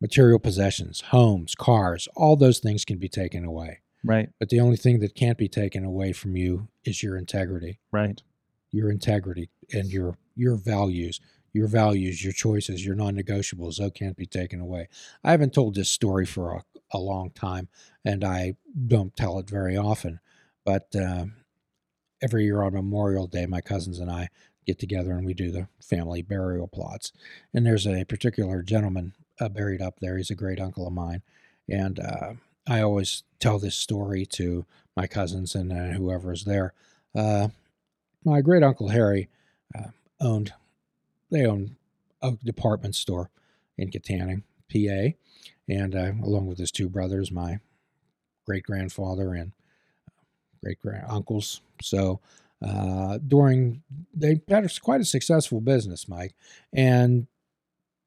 Material 0.00 0.38
possessions, 0.38 1.02
homes, 1.02 1.54
cars, 1.54 2.08
all 2.16 2.34
those 2.34 2.60
things 2.60 2.86
can 2.86 2.96
be 2.96 3.10
taken 3.10 3.44
away. 3.44 3.80
Right. 4.02 4.30
But 4.38 4.48
the 4.48 4.60
only 4.60 4.78
thing 4.78 5.00
that 5.00 5.14
can't 5.14 5.36
be 5.36 5.48
taken 5.48 5.84
away 5.84 6.14
from 6.14 6.34
you 6.34 6.68
is 6.82 7.02
your 7.02 7.18
integrity. 7.18 7.78
Right. 7.92 8.22
Your 8.72 8.90
integrity 8.90 9.50
and 9.70 9.92
your 9.92 10.16
your 10.34 10.56
values. 10.56 11.20
Your 11.56 11.68
values, 11.68 12.22
your 12.22 12.34
choices, 12.34 12.84
your 12.84 12.94
non-negotiables, 12.94 13.78
those 13.78 13.92
can't 13.94 14.16
be 14.16 14.26
taken 14.26 14.60
away. 14.60 14.88
I 15.24 15.30
haven't 15.30 15.54
told 15.54 15.74
this 15.74 15.90
story 15.90 16.26
for 16.26 16.52
a, 16.52 16.64
a 16.92 16.98
long 16.98 17.30
time, 17.30 17.68
and 18.04 18.22
I 18.22 18.56
don't 18.86 19.16
tell 19.16 19.38
it 19.38 19.48
very 19.48 19.76
often. 19.76 20.20
But 20.66 20.94
um, 20.94 21.32
every 22.20 22.44
year 22.44 22.62
on 22.62 22.74
Memorial 22.74 23.26
Day, 23.26 23.46
my 23.46 23.62
cousins 23.62 23.98
and 23.98 24.10
I 24.10 24.28
get 24.66 24.78
together 24.78 25.12
and 25.12 25.24
we 25.24 25.32
do 25.32 25.50
the 25.50 25.68
family 25.80 26.20
burial 26.22 26.68
plots. 26.68 27.12
And 27.54 27.64
there's 27.64 27.86
a 27.86 28.04
particular 28.04 28.62
gentleman 28.62 29.14
uh, 29.40 29.48
buried 29.48 29.80
up 29.80 30.00
there. 30.00 30.16
He's 30.16 30.30
a 30.30 30.34
great 30.34 30.60
uncle 30.60 30.86
of 30.86 30.92
mine, 30.92 31.22
and 31.68 31.98
uh, 31.98 32.34
I 32.68 32.82
always 32.82 33.22
tell 33.40 33.58
this 33.58 33.76
story 33.76 34.26
to 34.26 34.66
my 34.94 35.06
cousins 35.06 35.54
and 35.54 35.72
uh, 35.72 35.96
whoever 35.96 36.32
is 36.32 36.44
there. 36.44 36.74
Uh, 37.14 37.48
my 38.24 38.40
great 38.40 38.62
uncle 38.62 38.88
Harry 38.88 39.28
uh, 39.74 39.90
owned 40.20 40.52
they 41.30 41.46
own 41.46 41.76
a 42.22 42.32
department 42.44 42.94
store 42.94 43.30
in 43.76 43.90
Kittanning, 43.90 44.42
PA, 44.72 45.16
and 45.68 45.94
uh, 45.94 46.12
along 46.24 46.46
with 46.46 46.58
his 46.58 46.70
two 46.70 46.88
brothers, 46.88 47.30
my 47.30 47.60
great 48.44 48.62
grandfather 48.62 49.34
and 49.34 49.52
great 50.62 50.80
grand 50.80 51.04
uncles. 51.08 51.60
So 51.82 52.20
uh, 52.64 53.18
during 53.18 53.82
they 54.14 54.40
had 54.48 54.70
quite 54.82 55.00
a 55.00 55.04
successful 55.04 55.60
business, 55.60 56.08
Mike, 56.08 56.34
and 56.72 57.26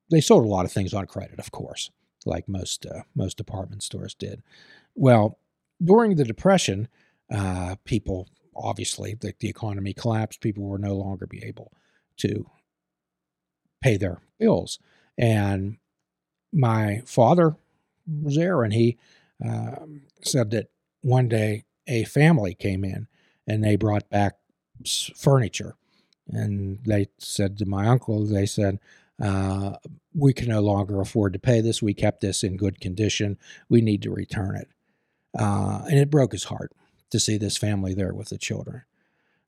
they 0.10 0.22
sold 0.22 0.44
a 0.44 0.48
lot 0.48 0.66
of 0.66 0.72
things 0.72 0.94
on 0.94 1.06
credit, 1.06 1.40
of 1.40 1.52
course, 1.52 1.92
like 2.26 2.48
most 2.48 2.86
uh, 2.86 3.04
most 3.16 3.38
department 3.38 3.84
stores 3.84 4.14
did. 4.14 4.42
Well, 4.96 5.38
during 5.84 6.16
the 6.16 6.26
depression, 6.26 6.88
uh, 7.32 7.76
people 7.86 8.28
obviously 8.56 9.14
the, 9.14 9.34
the 9.40 9.50
economy 9.50 9.94
collapsed. 9.94 10.42
People 10.42 10.64
were 10.64 10.80
no 10.80 10.96
longer 10.96 11.28
be 11.28 11.44
able 11.46 11.72
to 12.18 12.50
pay 13.82 13.98
their 13.98 14.20
bills, 14.38 14.80
and 15.18 15.78
my 16.52 17.02
father 17.06 17.56
was 18.22 18.36
there, 18.36 18.64
and 18.64 18.74
he 18.74 18.98
um, 19.44 20.02
said 20.22 20.52
that 20.52 20.70
one 21.02 21.28
day 21.28 21.64
a 21.88 22.04
family 22.04 22.54
came 22.54 22.84
in 22.84 23.08
and 23.48 23.64
they 23.64 23.76
brought 23.76 24.10
back 24.10 24.38
furniture. 25.16 25.76
And 26.28 26.80
they 26.86 27.08
said 27.18 27.58
to 27.58 27.66
my 27.66 27.88
uncle, 27.88 28.26
they 28.26 28.46
said, 28.46 28.80
uh, 29.22 29.74
we 30.14 30.34
can 30.34 30.48
no 30.48 30.62
longer 30.62 31.02
afford 31.02 31.34
to 31.34 31.40
pay 31.40 31.60
this. 31.62 31.82
We 31.82 31.94
kept 31.94 32.22
this 32.22 32.44
in 32.44 32.56
good 32.58 32.80
condition. 32.80 33.38
We 33.68 33.82
need 33.82 34.02
to 34.04 34.12
return 34.12 34.56
it. 34.56 34.70
Uh, 35.38 35.82
and 35.90 36.00
it 36.00 36.10
broke 36.10 36.32
his 36.32 36.46
heart 36.46 36.72
to 37.12 37.20
see 37.20 37.38
this 37.38 37.58
family 37.58 37.94
there 37.94 38.14
with 38.14 38.30
the 38.30 38.38
children. 38.38 38.84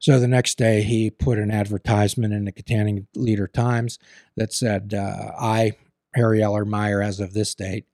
So 0.01 0.19
the 0.19 0.27
next 0.27 0.57
day, 0.57 0.81
he 0.81 1.09
put 1.11 1.37
an 1.37 1.51
advertisement 1.51 2.33
in 2.33 2.43
the 2.45 2.51
Kittanning 2.51 3.05
Leader 3.15 3.47
Times 3.47 3.99
that 4.35 4.51
said, 4.51 4.93
uh, 4.95 5.31
I, 5.39 5.73
Harry 6.15 6.41
Eller 6.43 6.65
Meyer, 6.65 7.01
as 7.03 7.19
of 7.19 7.33
this 7.33 7.53
date, 7.55 7.85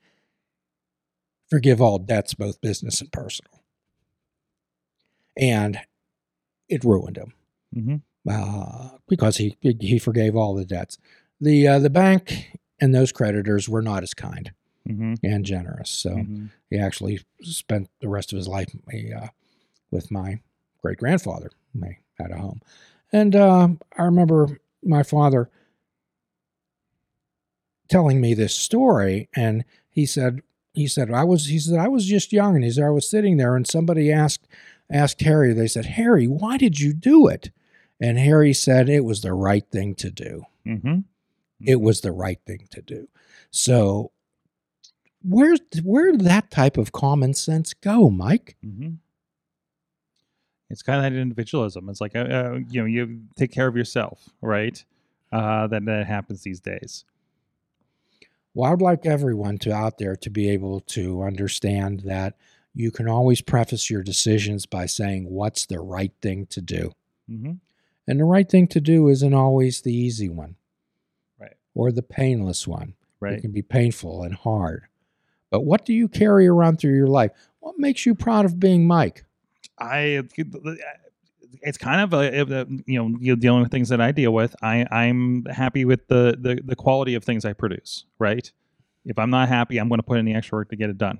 forgive 1.49 1.81
all 1.81 1.99
debts, 1.99 2.33
both 2.33 2.61
business 2.61 3.01
and 3.01 3.11
personal. 3.11 3.61
And 5.37 5.79
it 6.69 6.83
ruined 6.83 7.17
him 7.17 7.33
Mm-hmm. 7.75 7.95
uh, 8.29 8.97
because 9.09 9.35
he 9.37 9.57
he 9.61 9.99
forgave 9.99 10.35
all 10.37 10.55
the 10.55 10.63
debts. 10.65 10.97
The 11.41 11.67
uh, 11.67 11.79
the 11.79 11.89
bank 11.89 12.57
and 12.79 12.95
those 12.95 13.11
creditors 13.11 13.67
were 13.67 13.81
not 13.81 14.01
as 14.03 14.13
kind 14.13 14.51
Mm-hmm. 14.87 15.15
and 15.21 15.43
generous. 15.45 15.89
So 15.89 16.11
Mm-hmm. 16.11 16.45
he 16.69 16.79
actually 16.79 17.19
spent 17.41 17.89
the 17.99 18.07
rest 18.07 18.31
of 18.31 18.37
his 18.37 18.47
life 18.47 18.73
uh, 18.89 19.27
with 19.91 20.09
my 20.09 20.39
great 20.81 20.97
grandfather. 20.97 21.49
They 21.73 21.99
had 22.17 22.31
a 22.31 22.37
home, 22.37 22.61
and 23.11 23.35
uh, 23.35 23.69
I 23.97 24.03
remember 24.03 24.59
my 24.83 25.03
father 25.03 25.49
telling 27.89 28.19
me 28.19 28.33
this 28.33 28.55
story, 28.55 29.29
and 29.35 29.63
he 29.89 30.05
said 30.05 30.41
he 30.73 30.87
said 30.87 31.11
I 31.11 31.23
was 31.23 31.47
he 31.47 31.59
said 31.59 31.79
I 31.79 31.87
was 31.87 32.05
just 32.05 32.33
young, 32.33 32.55
and 32.55 32.63
he 32.63 32.71
said 32.71 32.83
I 32.83 32.89
was 32.89 33.09
sitting 33.09 33.37
there, 33.37 33.55
and 33.55 33.67
somebody 33.67 34.11
asked 34.11 34.47
asked 34.91 35.21
Harry. 35.21 35.53
They 35.53 35.67
said, 35.67 35.85
Harry, 35.85 36.27
why 36.27 36.57
did 36.57 36.79
you 36.79 36.93
do 36.93 37.27
it? 37.27 37.51
And 37.99 38.17
Harry 38.17 38.53
said 38.53 38.89
it 38.89 39.05
was 39.05 39.21
the 39.21 39.33
right 39.33 39.65
thing 39.71 39.95
to 39.95 40.11
do. 40.11 40.45
Mm-hmm. 40.65 40.99
It 41.65 41.81
was 41.81 42.01
the 42.01 42.11
right 42.11 42.39
thing 42.45 42.67
to 42.71 42.81
do. 42.81 43.07
So 43.49 44.11
where 45.23 45.55
where 45.83 46.11
did 46.11 46.21
that 46.21 46.51
type 46.51 46.77
of 46.77 46.91
common 46.91 47.33
sense 47.33 47.73
go, 47.73 48.09
Mike? 48.09 48.55
Mm-hmm. 48.63 48.95
It's 50.69 50.81
kind 50.81 50.97
of 50.97 51.11
that 51.11 51.17
individualism. 51.17 51.89
It's 51.89 52.01
like, 52.01 52.15
uh, 52.15 52.19
uh, 52.19 52.59
you 52.69 52.81
know, 52.81 52.85
you 52.85 53.21
take 53.35 53.51
care 53.51 53.67
of 53.67 53.75
yourself, 53.75 54.29
right? 54.41 54.83
Uh, 55.31 55.67
that 55.67 55.85
that 55.85 56.07
happens 56.07 56.43
these 56.43 56.59
days. 56.59 57.05
Well, 58.53 58.67
I 58.67 58.71
would 58.71 58.81
like 58.81 59.05
everyone 59.05 59.57
to 59.59 59.73
out 59.73 59.97
there 59.97 60.15
to 60.15 60.29
be 60.29 60.49
able 60.49 60.79
to 60.81 61.21
understand 61.21 62.01
that 62.01 62.35
you 62.73 62.91
can 62.91 63.07
always 63.07 63.41
preface 63.41 63.89
your 63.89 64.03
decisions 64.03 64.65
by 64.65 64.85
saying 64.85 65.29
what's 65.29 65.65
the 65.65 65.79
right 65.79 66.11
thing 66.21 66.47
to 66.47 66.61
do. 66.61 66.91
Mm-hmm. 67.29 67.53
And 68.07 68.19
the 68.19 68.25
right 68.25 68.49
thing 68.49 68.67
to 68.69 68.79
do 68.79 69.09
isn't 69.09 69.33
always 69.33 69.81
the 69.81 69.93
easy 69.93 70.29
one. 70.29 70.55
Right. 71.39 71.53
Or 71.75 71.91
the 71.91 72.03
painless 72.03 72.67
one. 72.67 72.95
Right. 73.19 73.33
It 73.33 73.41
can 73.41 73.51
be 73.51 73.61
painful 73.61 74.23
and 74.23 74.33
hard. 74.33 74.85
But 75.49 75.61
what 75.61 75.85
do 75.85 75.93
you 75.93 76.07
carry 76.07 76.47
around 76.47 76.77
through 76.79 76.95
your 76.95 77.07
life? 77.07 77.31
What 77.59 77.77
makes 77.77 78.05
you 78.05 78.15
proud 78.15 78.45
of 78.45 78.59
being 78.59 78.87
Mike? 78.87 79.25
I 79.79 80.23
it's 81.61 81.77
kind 81.77 82.01
of 82.01 82.13
a, 82.13 82.67
you 82.85 83.01
know 83.01 83.17
you're 83.19 83.35
dealing 83.35 83.61
with 83.61 83.71
things 83.71 83.89
that 83.89 84.01
I 84.01 84.11
deal 84.11 84.33
with. 84.33 84.55
I 84.61 84.85
I'm 84.91 85.45
happy 85.45 85.85
with 85.85 86.07
the 86.07 86.37
the 86.39 86.61
the 86.63 86.75
quality 86.75 87.15
of 87.15 87.23
things 87.23 87.45
I 87.45 87.53
produce. 87.53 88.05
Right. 88.19 88.51
If 89.05 89.17
I'm 89.17 89.29
not 89.29 89.47
happy, 89.47 89.77
I'm 89.77 89.87
going 89.87 89.99
to 89.99 90.03
put 90.03 90.17
in 90.17 90.25
the 90.25 90.33
extra 90.33 90.57
work 90.57 90.69
to 90.69 90.75
get 90.75 90.89
it 90.89 90.97
done. 90.97 91.19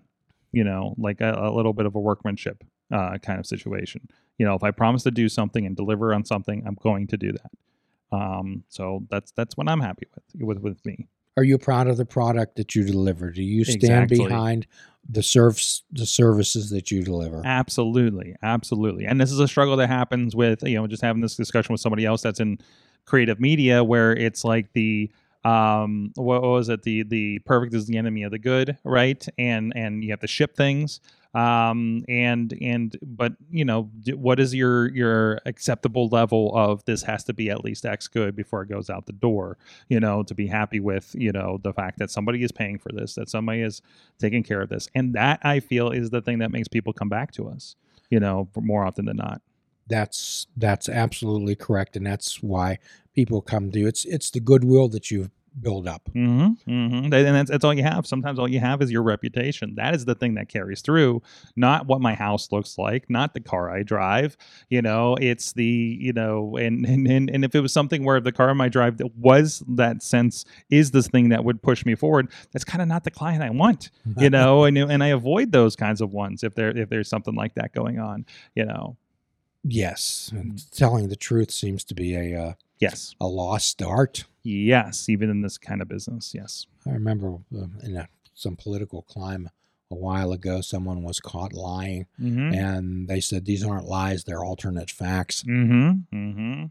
You 0.52 0.64
know, 0.64 0.96
like 0.98 1.22
a, 1.22 1.34
a 1.34 1.52
little 1.52 1.74
bit 1.74 1.86
of 1.86 1.96
a 1.96 2.00
workmanship 2.00 2.64
uh, 2.92 3.18
kind 3.20 3.40
of 3.40 3.46
situation. 3.46 4.08
You 4.38 4.46
know, 4.46 4.56
if 4.56 4.64
I 4.64 4.72
promise 4.72 5.04
to 5.04 5.12
do 5.12 5.30
something 5.30 5.66
and 5.66 5.76
deliver 5.76 6.14
on 6.14 6.26
something, 6.26 6.64
I'm 6.66 6.78
going 6.82 7.08
to 7.08 7.18
do 7.18 7.32
that. 7.32 7.52
Um, 8.12 8.64
so 8.70 9.06
that's 9.10 9.32
that's 9.32 9.58
what 9.58 9.70
I'm 9.70 9.82
happy 9.82 10.08
with 10.14 10.24
with 10.48 10.60
with 10.60 10.86
me. 10.86 11.08
Are 11.38 11.44
you 11.44 11.58
proud 11.60 11.88
of 11.88 11.98
the 11.98 12.06
product 12.06 12.56
that 12.56 12.76
you 12.76 12.84
deliver? 12.84 13.30
Do 13.30 13.44
you 13.44 13.64
stand 13.64 14.12
Exactly. 14.12 14.18
behind 14.18 14.68
the 15.10 15.24
serves 15.24 15.84
the 15.92 16.06
services 16.06 16.72
that 16.72 16.92
you 16.92 17.04
deliver? 17.04 17.44
Absolutely, 17.46 18.36
absolutely. 18.42 19.06
And 19.06 19.22
this 19.22 19.32
is 19.32 19.40
a 19.40 19.48
struggle 19.48 19.78
that 19.78 19.88
happens 19.88 20.36
with 20.36 20.64
you 20.64 20.76
know 20.76 20.88
just 20.88 21.04
having 21.04 21.22
this 21.22 21.36
discussion 21.36 21.74
with 21.74 21.80
somebody 21.80 22.06
else 22.06 22.24
that's 22.24 22.40
in 22.40 22.58
creative 23.06 23.40
media, 23.40 23.84
where 23.84 24.14
it's 24.14 24.44
like 24.44 24.74
the 24.74 25.10
um 25.46 26.12
what 26.16 26.42
was 26.42 26.68
it 26.68 26.82
the 26.82 27.04
the 27.04 27.40
perfect 27.40 27.74
is 27.74 27.86
the 27.86 27.96
enemy 27.98 28.24
of 28.24 28.32
the 28.32 28.40
good 28.40 28.76
right 28.84 29.28
and 29.38 29.72
and 29.76 30.04
you 30.04 30.10
have 30.10 30.20
to 30.20 30.28
ship 30.28 30.58
things 30.58 31.00
um 31.34 32.04
and 32.08 32.54
and 32.62 32.98
but 33.02 33.34
you 33.52 33.66
know 33.66 33.90
what 34.16 34.40
is 34.40 34.54
your 34.56 34.90
your 34.96 35.40
acceptable 35.46 36.08
level 36.10 36.52
of 36.56 36.84
this 36.86 37.04
has 37.04 37.24
to 37.24 37.34
be 37.34 37.50
at 37.50 37.64
least 37.64 37.86
x 37.86 38.08
good 38.08 38.36
before 38.36 38.62
it 38.62 38.70
goes 38.70 38.90
out 38.90 39.06
the 39.06 39.14
door 39.14 39.58
you 39.90 40.00
know 40.00 40.24
to 40.24 40.34
be 40.34 40.48
happy 40.48 40.80
with 40.80 41.14
you 41.18 41.32
know 41.32 41.60
the 41.64 41.74
fact 41.74 42.00
that 42.00 42.10
somebody 42.10 42.44
is 42.44 42.52
paying 42.52 42.78
for 42.78 42.92
this 42.92 43.16
that 43.16 43.30
somebody 43.30 43.62
is 43.62 43.82
taking 44.20 44.44
care 44.44 44.62
of 44.62 44.70
this 44.70 44.88
and 44.96 45.14
that 45.14 45.40
i 45.44 45.60
feel 45.60 45.90
is 45.92 46.10
the 46.10 46.22
thing 46.22 46.40
that 46.40 46.52
makes 46.52 46.68
people 46.68 46.94
come 46.94 47.10
back 47.10 47.32
to 47.32 47.48
us 47.48 47.76
you 48.10 48.20
know 48.20 48.48
more 48.56 48.86
often 48.86 49.06
than 49.06 49.18
not 49.18 49.42
That's 49.88 50.48
that's 50.58 50.90
absolutely 50.90 51.56
correct, 51.56 51.96
and 51.96 52.06
that's 52.06 52.44
why 52.44 52.80
people 53.16 53.42
come 53.42 53.72
to 53.72 53.80
you. 53.80 53.88
It's 53.88 54.04
it's 54.06 54.30
the 54.30 54.42
goodwill 54.42 54.90
that 54.90 55.12
you've 55.12 55.30
built 55.62 55.88
up. 55.88 56.10
Mm-hmm, 56.14 56.70
mm-hmm. 56.70 57.14
And 57.14 57.36
that's, 57.36 57.50
that's 57.50 57.64
all 57.64 57.74
you 57.74 57.84
have. 57.84 58.06
Sometimes 58.06 58.40
all 58.40 58.48
you 58.48 58.60
have 58.60 58.82
is 58.82 58.92
your 58.92 59.04
reputation. 59.04 59.76
That 59.76 59.96
is 59.96 60.06
the 60.06 60.16
thing 60.16 60.36
that 60.36 60.50
carries 60.50 60.82
through, 60.82 61.22
not 61.56 61.88
what 61.88 62.02
my 62.02 62.14
house 62.14 62.52
looks 62.52 62.78
like, 62.78 63.10
not 63.10 63.34
the 63.34 63.40
car 63.40 63.70
I 63.70 63.84
drive. 63.84 64.38
You 64.70 64.82
know, 64.82 65.16
it's 65.20 65.54
the, 65.54 65.66
you 65.66 66.14
know, 66.14 66.58
and 66.58 66.86
and, 66.86 67.08
and, 67.08 67.30
and 67.30 67.46
if 67.46 67.56
it 67.56 67.62
was 67.62 67.74
something 67.74 68.04
where 68.04 68.20
the 68.20 68.32
car 68.32 68.48
I 68.60 68.70
drive 68.70 68.98
that 68.98 69.16
was 69.16 69.64
that 69.68 70.02
sense 70.02 70.46
is 70.70 70.92
this 70.92 71.08
thing 71.08 71.30
that 71.30 71.44
would 71.44 71.62
push 71.62 71.86
me 71.86 71.96
forward, 71.96 72.32
that's 72.52 72.66
kind 72.66 72.82
of 72.82 72.88
not 72.88 73.04
the 73.04 73.12
client 73.12 73.44
I 73.44 73.50
want, 73.50 73.92
you 74.18 74.30
know, 74.30 74.64
and 74.64 74.78
and 74.78 75.04
I 75.04 75.08
avoid 75.08 75.52
those 75.52 75.76
kinds 75.76 76.02
of 76.02 76.14
ones 76.14 76.44
if 76.44 76.56
there 76.56 76.76
if 76.76 76.90
there's 76.90 77.10
something 77.10 77.36
like 77.36 77.56
that 77.56 77.74
going 77.74 78.00
on, 78.00 78.26
you 78.56 78.66
know. 78.66 78.98
yes, 79.64 80.32
and 80.34 80.70
telling 80.72 81.10
the 81.10 81.16
truth 81.16 81.52
seems 81.52 81.84
to 81.86 81.94
be 81.94 82.16
a 82.16 82.42
uh, 82.42 82.54
Yes. 82.80 83.16
a 83.20 83.28
lost 83.28 83.82
art. 83.82 84.26
Yes, 84.48 85.10
even 85.10 85.30
in 85.30 85.42
this 85.42 85.58
kind 85.58 85.82
of 85.82 85.88
business. 85.90 86.34
Yes. 86.34 86.68
I 86.86 86.92
remember 86.92 87.38
uh, 87.56 87.66
in 87.84 87.98
a, 87.98 88.08
some 88.34 88.56
political 88.56 89.02
climb 89.02 89.50
a 89.92 89.96
while 89.96 90.32
ago, 90.32 90.62
someone 90.62 91.04
was 91.04 91.20
caught 91.20 91.54
lying, 91.54 92.06
Mm-hmm. 92.22 92.54
and 92.54 93.08
they 93.08 93.20
said 93.20 93.46
these 93.46 93.64
aren't 93.66 93.86
lies; 93.88 94.24
they're 94.24 94.44
alternate 94.44 94.90
facts. 94.92 95.44
Mm-hmm. 95.44 96.16
Mm-hmm. 96.18 96.64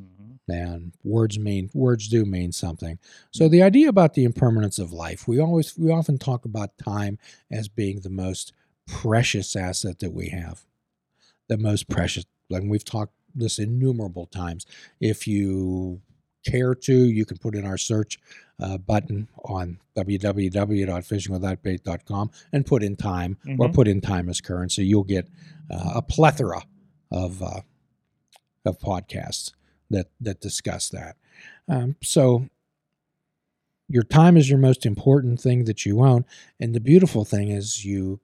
Mm-hmm. 0.00 0.50
and 0.50 0.92
words 1.04 1.38
mean 1.38 1.68
words 1.74 2.08
do 2.08 2.24
mean 2.24 2.50
something 2.50 2.98
so 3.30 3.46
the 3.46 3.62
idea 3.62 3.90
about 3.90 4.14
the 4.14 4.24
impermanence 4.24 4.78
of 4.78 4.90
life 4.90 5.28
we 5.28 5.38
always 5.38 5.76
we 5.76 5.90
often 5.92 6.16
talk 6.16 6.46
about 6.46 6.78
time 6.78 7.18
as 7.50 7.68
being 7.68 8.00
the 8.00 8.08
most 8.08 8.54
precious 8.86 9.54
asset 9.54 9.98
that 9.98 10.14
we 10.14 10.30
have 10.30 10.62
the 11.48 11.58
most 11.58 11.90
precious 11.90 12.24
and 12.50 12.70
we've 12.70 12.86
talked 12.86 13.12
this 13.34 13.58
innumerable 13.58 14.24
times 14.24 14.64
if 14.98 15.26
you 15.28 16.00
care 16.44 16.74
to 16.74 16.94
you 16.94 17.24
can 17.24 17.38
put 17.38 17.54
in 17.54 17.64
our 17.64 17.78
search 17.78 18.18
uh, 18.60 18.76
button 18.78 19.28
on 19.44 19.78
www.fishingwithoutbait.com 19.96 22.30
and 22.52 22.66
put 22.66 22.82
in 22.82 22.96
time 22.96 23.38
or 23.58 23.68
Mhm. 23.68 23.74
put 23.74 23.88
in 23.88 24.00
time 24.00 24.28
as 24.28 24.40
currency 24.40 24.84
you'll 24.84 25.04
get 25.04 25.28
uh, 25.70 25.92
a 25.96 26.02
plethora 26.02 26.62
of 27.10 27.42
uh, 27.42 27.60
of 28.64 28.78
podcasts 28.78 29.52
that 29.90 30.10
that 30.20 30.40
discuss 30.40 30.88
that. 30.90 31.16
Um, 31.68 31.96
so 32.02 32.48
your 33.88 34.04
time 34.04 34.36
is 34.36 34.48
your 34.48 34.58
most 34.58 34.86
important 34.86 35.40
thing 35.40 35.64
that 35.64 35.84
you 35.84 36.00
own, 36.00 36.24
and 36.60 36.74
the 36.74 36.80
beautiful 36.80 37.24
thing 37.24 37.48
is 37.48 37.84
you 37.84 38.20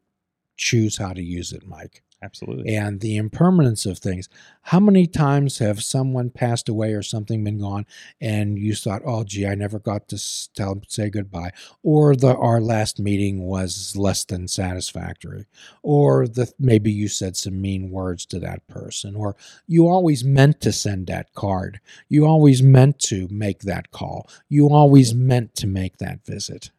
choose 0.57 0.97
how 0.99 1.13
to 1.13 1.23
use 1.23 1.53
it, 1.53 1.67
Mike 1.67 2.03
Absolutely. 2.21 2.75
and 2.75 3.01
the 3.01 3.17
impermanence 3.17 3.87
of 3.87 3.99
things. 3.99 4.29
How 4.63 4.81
many 4.81 5.07
times 5.07 5.59
have 5.59 5.83
someone 5.85 6.31
passed 6.31 6.69
away 6.69 6.93
or 6.93 7.03
something 7.03 7.45
been 7.45 7.59
gone, 7.61 7.87
and 8.21 8.59
you 8.59 8.75
thought, 8.75 9.03
"Oh, 9.05 9.23
gee, 9.23 9.47
I 9.47 9.55
never 9.55 9.79
got 9.79 10.09
to 10.09 10.19
tell 10.53 10.83
say 10.89 11.11
goodbye," 11.11 11.53
or 11.85 12.17
the 12.17 12.35
our 12.37 12.61
last 12.61 12.99
meeting 12.99 13.45
was 13.47 13.95
less 13.97 14.25
than 14.25 14.49
satisfactory, 14.49 15.47
or 15.85 16.27
the 16.27 16.53
maybe 16.59 16.91
you 16.91 17.07
said 17.07 17.37
some 17.37 17.61
mean 17.61 17.91
words 17.91 18.27
to 18.27 18.41
that 18.41 18.67
person, 18.67 19.15
or 19.15 19.37
you 19.69 19.87
always 19.87 20.25
meant 20.25 20.61
to 20.63 20.73
send 20.73 21.07
that 21.07 21.33
card, 21.35 21.79
you 22.09 22.27
always 22.27 22.63
meant 22.63 22.99
to 22.99 23.29
make 23.31 23.61
that 23.61 23.93
call, 23.93 24.29
you 24.49 24.69
always 24.71 25.15
meant 25.15 25.55
to 25.55 25.69
make 25.69 25.99
that 25.99 26.25
visit. 26.27 26.71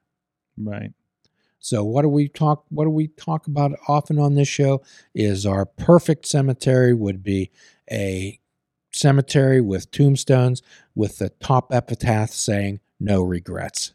Right. 0.57 0.93
So 1.59 1.83
what 1.83 2.03
do 2.03 2.09
we 2.09 2.29
talk 2.29 2.65
what 2.69 2.85
do 2.85 2.89
we 2.89 3.07
talk 3.07 3.47
about 3.47 3.73
often 3.87 4.17
on 4.17 4.35
this 4.35 4.47
show 4.47 4.81
is 5.13 5.45
our 5.45 5.65
perfect 5.65 6.25
cemetery 6.25 6.93
would 6.93 7.21
be 7.21 7.51
a 7.91 8.39
cemetery 8.91 9.61
with 9.61 9.91
tombstones 9.91 10.61
with 10.95 11.17
the 11.19 11.29
top 11.29 11.73
epitaph 11.73 12.31
saying 12.31 12.79
no 12.99 13.21
regrets. 13.21 13.93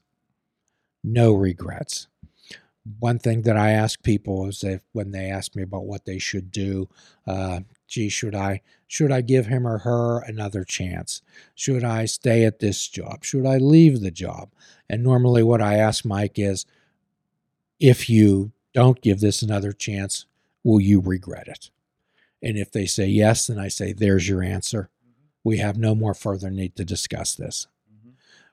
No 1.02 1.32
regrets. 1.32 2.08
One 2.98 3.18
thing 3.18 3.42
that 3.42 3.56
I 3.56 3.70
ask 3.70 4.02
people 4.02 4.46
is 4.46 4.62
if 4.62 4.82
when 4.92 5.10
they 5.10 5.30
ask 5.30 5.56
me 5.56 5.62
about 5.62 5.86
what 5.86 6.04
they 6.04 6.18
should 6.18 6.50
do, 6.50 6.88
uh, 7.26 7.60
gee, 7.88 8.10
should 8.10 8.34
I 8.34 8.60
should 8.86 9.10
I 9.10 9.22
give 9.22 9.46
him 9.46 9.66
or 9.66 9.78
her 9.78 10.20
another 10.20 10.64
chance? 10.64 11.22
Should 11.54 11.82
I 11.82 12.04
stay 12.04 12.44
at 12.44 12.58
this 12.58 12.86
job? 12.88 13.24
Should 13.24 13.46
I 13.46 13.56
leave 13.56 14.00
the 14.00 14.10
job? 14.10 14.50
And 14.88 15.02
normally 15.02 15.42
what 15.42 15.62
I 15.62 15.76
ask 15.76 16.04
Mike 16.04 16.38
is, 16.38 16.66
if 17.80 18.08
you 18.08 18.52
don't 18.72 19.00
give 19.00 19.20
this 19.20 19.42
another 19.42 19.72
chance, 19.72 20.26
will 20.62 20.80
you 20.80 21.00
regret 21.00 21.48
it? 21.48 21.70
And 22.42 22.56
if 22.56 22.70
they 22.70 22.86
say 22.86 23.06
yes, 23.06 23.46
then 23.46 23.58
I 23.58 23.68
say, 23.68 23.92
there's 23.92 24.28
your 24.28 24.42
answer. 24.42 24.90
We 25.42 25.58
have 25.58 25.78
no 25.78 25.94
more 25.94 26.14
further 26.14 26.50
need 26.50 26.76
to 26.76 26.84
discuss 26.84 27.34
this. 27.34 27.66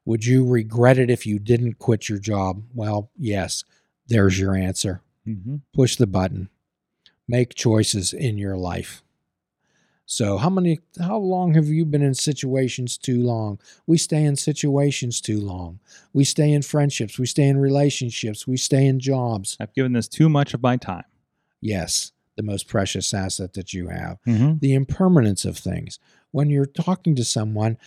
Would 0.05 0.25
you 0.25 0.47
regret 0.47 0.97
it 0.97 1.09
if 1.09 1.25
you 1.25 1.39
didn't 1.39 1.79
quit 1.79 2.09
your 2.09 2.17
job? 2.17 2.63
Well, 2.73 3.11
yes, 3.17 3.63
there's 4.07 4.39
your 4.39 4.55
answer. 4.55 5.01
Mm-hmm. 5.27 5.57
Push 5.73 5.97
the 5.97 6.07
button. 6.07 6.49
Make 7.27 7.53
choices 7.53 8.11
in 8.11 8.37
your 8.37 8.57
life. 8.57 9.03
So, 10.11 10.35
how 10.35 10.49
many, 10.49 10.77
how 10.99 11.19
long 11.19 11.53
have 11.53 11.67
you 11.67 11.85
been 11.85 12.01
in 12.01 12.15
situations 12.15 12.97
too 12.97 13.23
long? 13.23 13.59
We 13.87 13.97
stay 13.97 14.25
in 14.25 14.35
situations 14.35 15.21
too 15.21 15.39
long. 15.39 15.79
We 16.11 16.25
stay 16.25 16.51
in 16.51 16.63
friendships. 16.63 17.17
We 17.17 17.25
stay 17.25 17.47
in 17.47 17.57
relationships. 17.57 18.45
We 18.45 18.57
stay 18.57 18.87
in 18.87 18.99
jobs. 18.99 19.55
I've 19.57 19.73
given 19.73 19.93
this 19.93 20.09
too 20.09 20.27
much 20.27 20.53
of 20.53 20.61
my 20.61 20.75
time. 20.75 21.05
Yes, 21.61 22.11
the 22.35 22.43
most 22.43 22.67
precious 22.67 23.13
asset 23.13 23.53
that 23.53 23.73
you 23.73 23.87
have. 23.87 24.17
Mm-hmm. 24.27 24.57
The 24.59 24.73
impermanence 24.73 25.45
of 25.45 25.57
things. 25.57 25.97
When 26.31 26.49
you're 26.49 26.65
talking 26.65 27.15
to 27.15 27.23
someone, 27.23 27.77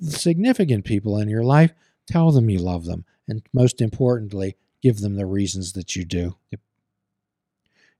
significant 0.00 0.86
people 0.86 1.18
in 1.18 1.28
your 1.28 1.44
life, 1.44 1.74
tell 2.06 2.30
them 2.30 2.48
you 2.48 2.58
love 2.58 2.86
them. 2.86 3.04
And 3.28 3.42
most 3.52 3.82
importantly, 3.82 4.56
give 4.80 5.00
them 5.00 5.16
the 5.16 5.26
reasons 5.26 5.74
that 5.74 5.94
you 5.94 6.06
do. 6.06 6.36
Yep. 6.52 6.60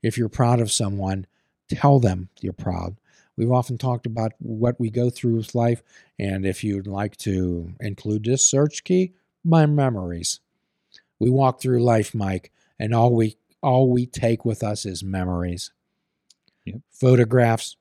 If 0.02 0.16
you're 0.16 0.30
proud 0.30 0.60
of 0.60 0.72
someone, 0.72 1.26
tell 1.68 2.00
them 2.00 2.30
you're 2.40 2.54
proud. 2.54 2.96
We've 3.36 3.52
often 3.52 3.76
talked 3.76 4.06
about 4.06 4.32
what 4.38 4.80
we 4.80 4.90
go 4.90 5.10
through 5.10 5.36
with 5.36 5.54
life, 5.54 5.82
and 6.18 6.46
if 6.46 6.64
you'd 6.64 6.86
like 6.86 7.16
to 7.18 7.74
include 7.80 8.24
this 8.24 8.46
search 8.46 8.84
key, 8.84 9.12
my 9.44 9.66
memories. 9.66 10.40
We 11.18 11.30
walk 11.30 11.60
through 11.60 11.82
life, 11.82 12.14
Mike, 12.14 12.50
and 12.78 12.94
all 12.94 13.14
we 13.14 13.36
all 13.62 13.90
we 13.90 14.06
take 14.06 14.44
with 14.44 14.62
us 14.62 14.86
is 14.86 15.02
memories. 15.02 15.72
Yep. 16.64 16.80
Photographs, 16.90 17.76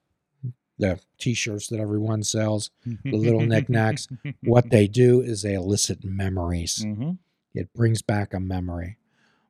the 0.78 1.00
t-shirts 1.18 1.68
that 1.68 1.80
everyone 1.80 2.22
sells, 2.22 2.70
the 3.04 3.16
little 3.16 3.40
knickknacks. 3.40 4.08
what 4.42 4.70
they 4.70 4.86
do 4.86 5.20
is 5.20 5.42
they 5.42 5.54
elicit 5.54 6.04
memories. 6.04 6.82
hmm 6.84 7.12
It 7.54 7.72
brings 7.72 8.02
back 8.02 8.34
a 8.34 8.40
memory. 8.40 8.98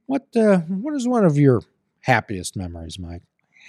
What 0.07 0.27
uh, 0.37 0.59
what 0.59 0.95
is 0.95 1.09
one 1.09 1.25
of 1.25 1.37
your 1.37 1.62
happiest 2.03 2.57
memories, 2.57 2.99
Mike? 2.99 3.23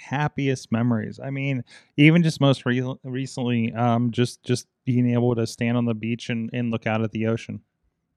Happiest 0.04 0.70
memories. 0.72 1.20
I 1.22 1.30
mean, 1.30 1.64
even 1.96 2.22
just 2.22 2.40
most 2.40 2.64
re- 2.66 2.96
recently, 3.04 3.72
um, 3.74 4.10
just 4.10 4.42
just 4.42 4.66
being 4.84 5.10
able 5.12 5.34
to 5.34 5.46
stand 5.46 5.76
on 5.76 5.84
the 5.84 5.94
beach 5.94 6.30
and, 6.30 6.50
and 6.52 6.70
look 6.70 6.86
out 6.86 7.02
at 7.02 7.12
the 7.12 7.26
ocean. 7.26 7.60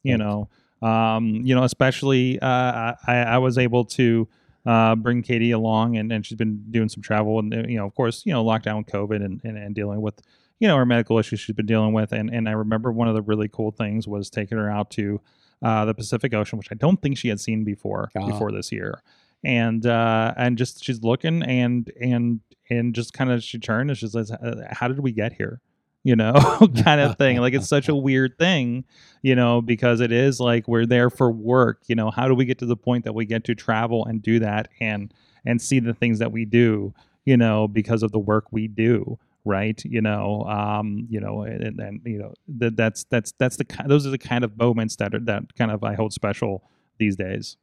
You 0.04 0.18
know, 0.18 0.50
um, 0.82 1.42
you 1.44 1.54
know, 1.54 1.64
especially 1.64 2.40
uh, 2.40 2.94
I, 3.08 3.16
I 3.28 3.38
was 3.38 3.58
able 3.58 3.86
to 3.86 4.28
uh, 4.66 4.96
bring 4.96 5.22
Katie 5.22 5.52
along, 5.52 5.98
and, 5.98 6.12
and 6.12 6.26
she's 6.26 6.38
been 6.38 6.64
doing 6.72 6.90
some 6.90 7.04
travel, 7.04 7.38
and 7.40 7.54
you 7.70 7.78
know, 7.78 7.86
of 7.86 7.94
course, 7.94 8.24
you 8.26 8.34
know, 8.34 8.44
lockdown, 8.44 8.88
COVID, 8.88 9.24
and, 9.24 9.42
and 9.44 9.58
and 9.58 9.76
dealing 9.76 10.02
with 10.02 10.22
you 10.60 10.68
know 10.68 10.78
her 10.78 10.86
medical 10.86 11.20
issues 11.20 11.40
she's 11.40 11.56
been 11.56 11.66
dealing 11.68 11.94
with, 11.94 12.12
and 12.12 12.30
and 12.30 12.50
I 12.50 12.54
remember 12.54 12.92
one 12.92 13.08
of 13.08 13.14
the 13.16 13.22
really 13.22 13.48
cool 13.48 13.72
things 13.72 14.08
was 14.08 14.30
taking 14.30 14.58
her 14.58 14.72
out 14.72 14.90
to 14.92 15.22
uh, 15.62 15.86
the 15.86 15.94
Pacific 15.94 16.34
Ocean, 16.34 16.58
which 16.58 16.70
I 16.72 16.76
don't 16.76 17.00
think 17.02 17.18
she 17.18 17.28
had 17.28 17.40
seen 17.40 17.64
before 17.64 18.10
Ah. 18.16 18.26
before 18.26 18.52
this 18.52 18.72
year 18.72 19.04
and 19.44 19.86
uh 19.86 20.34
and 20.38 20.58
just 20.58 20.84
she's 20.84 21.02
looking 21.02 21.44
and 21.44 21.92
and 22.00 22.42
and 22.70 22.94
just 22.96 23.14
kind 23.14 23.32
of 23.32 23.44
she 23.44 23.60
turned 23.60 23.90
and 23.90 23.98
she 23.98 24.08
"Uh, 24.08 24.56
how 24.70 24.88
did 24.88 25.00
we 25.00 25.12
get 25.12 25.34
here? 25.34 25.62
You 26.04 26.16
know 26.16 26.34
kind 26.84 27.02
of 27.02 27.18
thing. 27.18 27.38
Like 27.38 27.54
it's 27.54 27.68
such 27.68 27.90
a 27.90 27.96
weird 28.08 28.38
thing 28.40 28.86
you 29.22 29.36
know 29.36 29.62
because 29.62 30.00
it 30.00 30.12
is 30.12 30.40
like 30.40 30.68
we're 30.68 30.86
there 30.86 31.10
for 31.10 31.32
work 31.32 31.82
you 31.88 31.96
know 31.96 32.10
how 32.12 32.28
do 32.28 32.34
we 32.34 32.46
get 32.46 32.60
to 32.60 32.66
the 32.66 32.76
point 32.76 33.06
that 33.06 33.14
we 33.14 33.26
get 33.26 33.44
to 33.46 33.56
travel 33.56 34.06
and 34.06 34.22
do 34.22 34.40
that 34.40 34.68
and 34.80 35.14
and 35.46 35.62
see 35.62 35.80
the 35.80 35.94
things 35.94 36.20
that 36.20 36.32
we 36.32 36.46
do 36.46 36.94
you 37.26 37.38
know 37.38 37.68
because 37.68 38.04
of 38.04 38.12
the 38.12 38.20
work 38.20 38.46
we 38.52 38.68
do 38.68 39.18
right? 39.44 39.84
You 39.86 40.02
know 40.02 40.44
um 40.44 41.08
you 41.10 41.20
know 41.20 41.42
and, 41.42 41.80
and 41.80 42.02
you 42.06 42.20
know 42.20 42.34
that 42.60 42.76
that's 42.76 43.06
that's 43.06 43.34
that's 43.40 43.58
the 43.58 43.66
those 43.86 44.06
are 44.06 44.12
the 44.12 44.18
kind 44.18 44.44
of 44.44 44.58
moments 44.58 44.96
that 44.98 45.16
are 45.16 45.20
that 45.22 45.56
kind 45.56 45.72
of 45.72 45.84
i 45.84 45.96
hold 45.96 46.14
special 46.14 46.64
these 47.00 47.16
days 47.16 47.58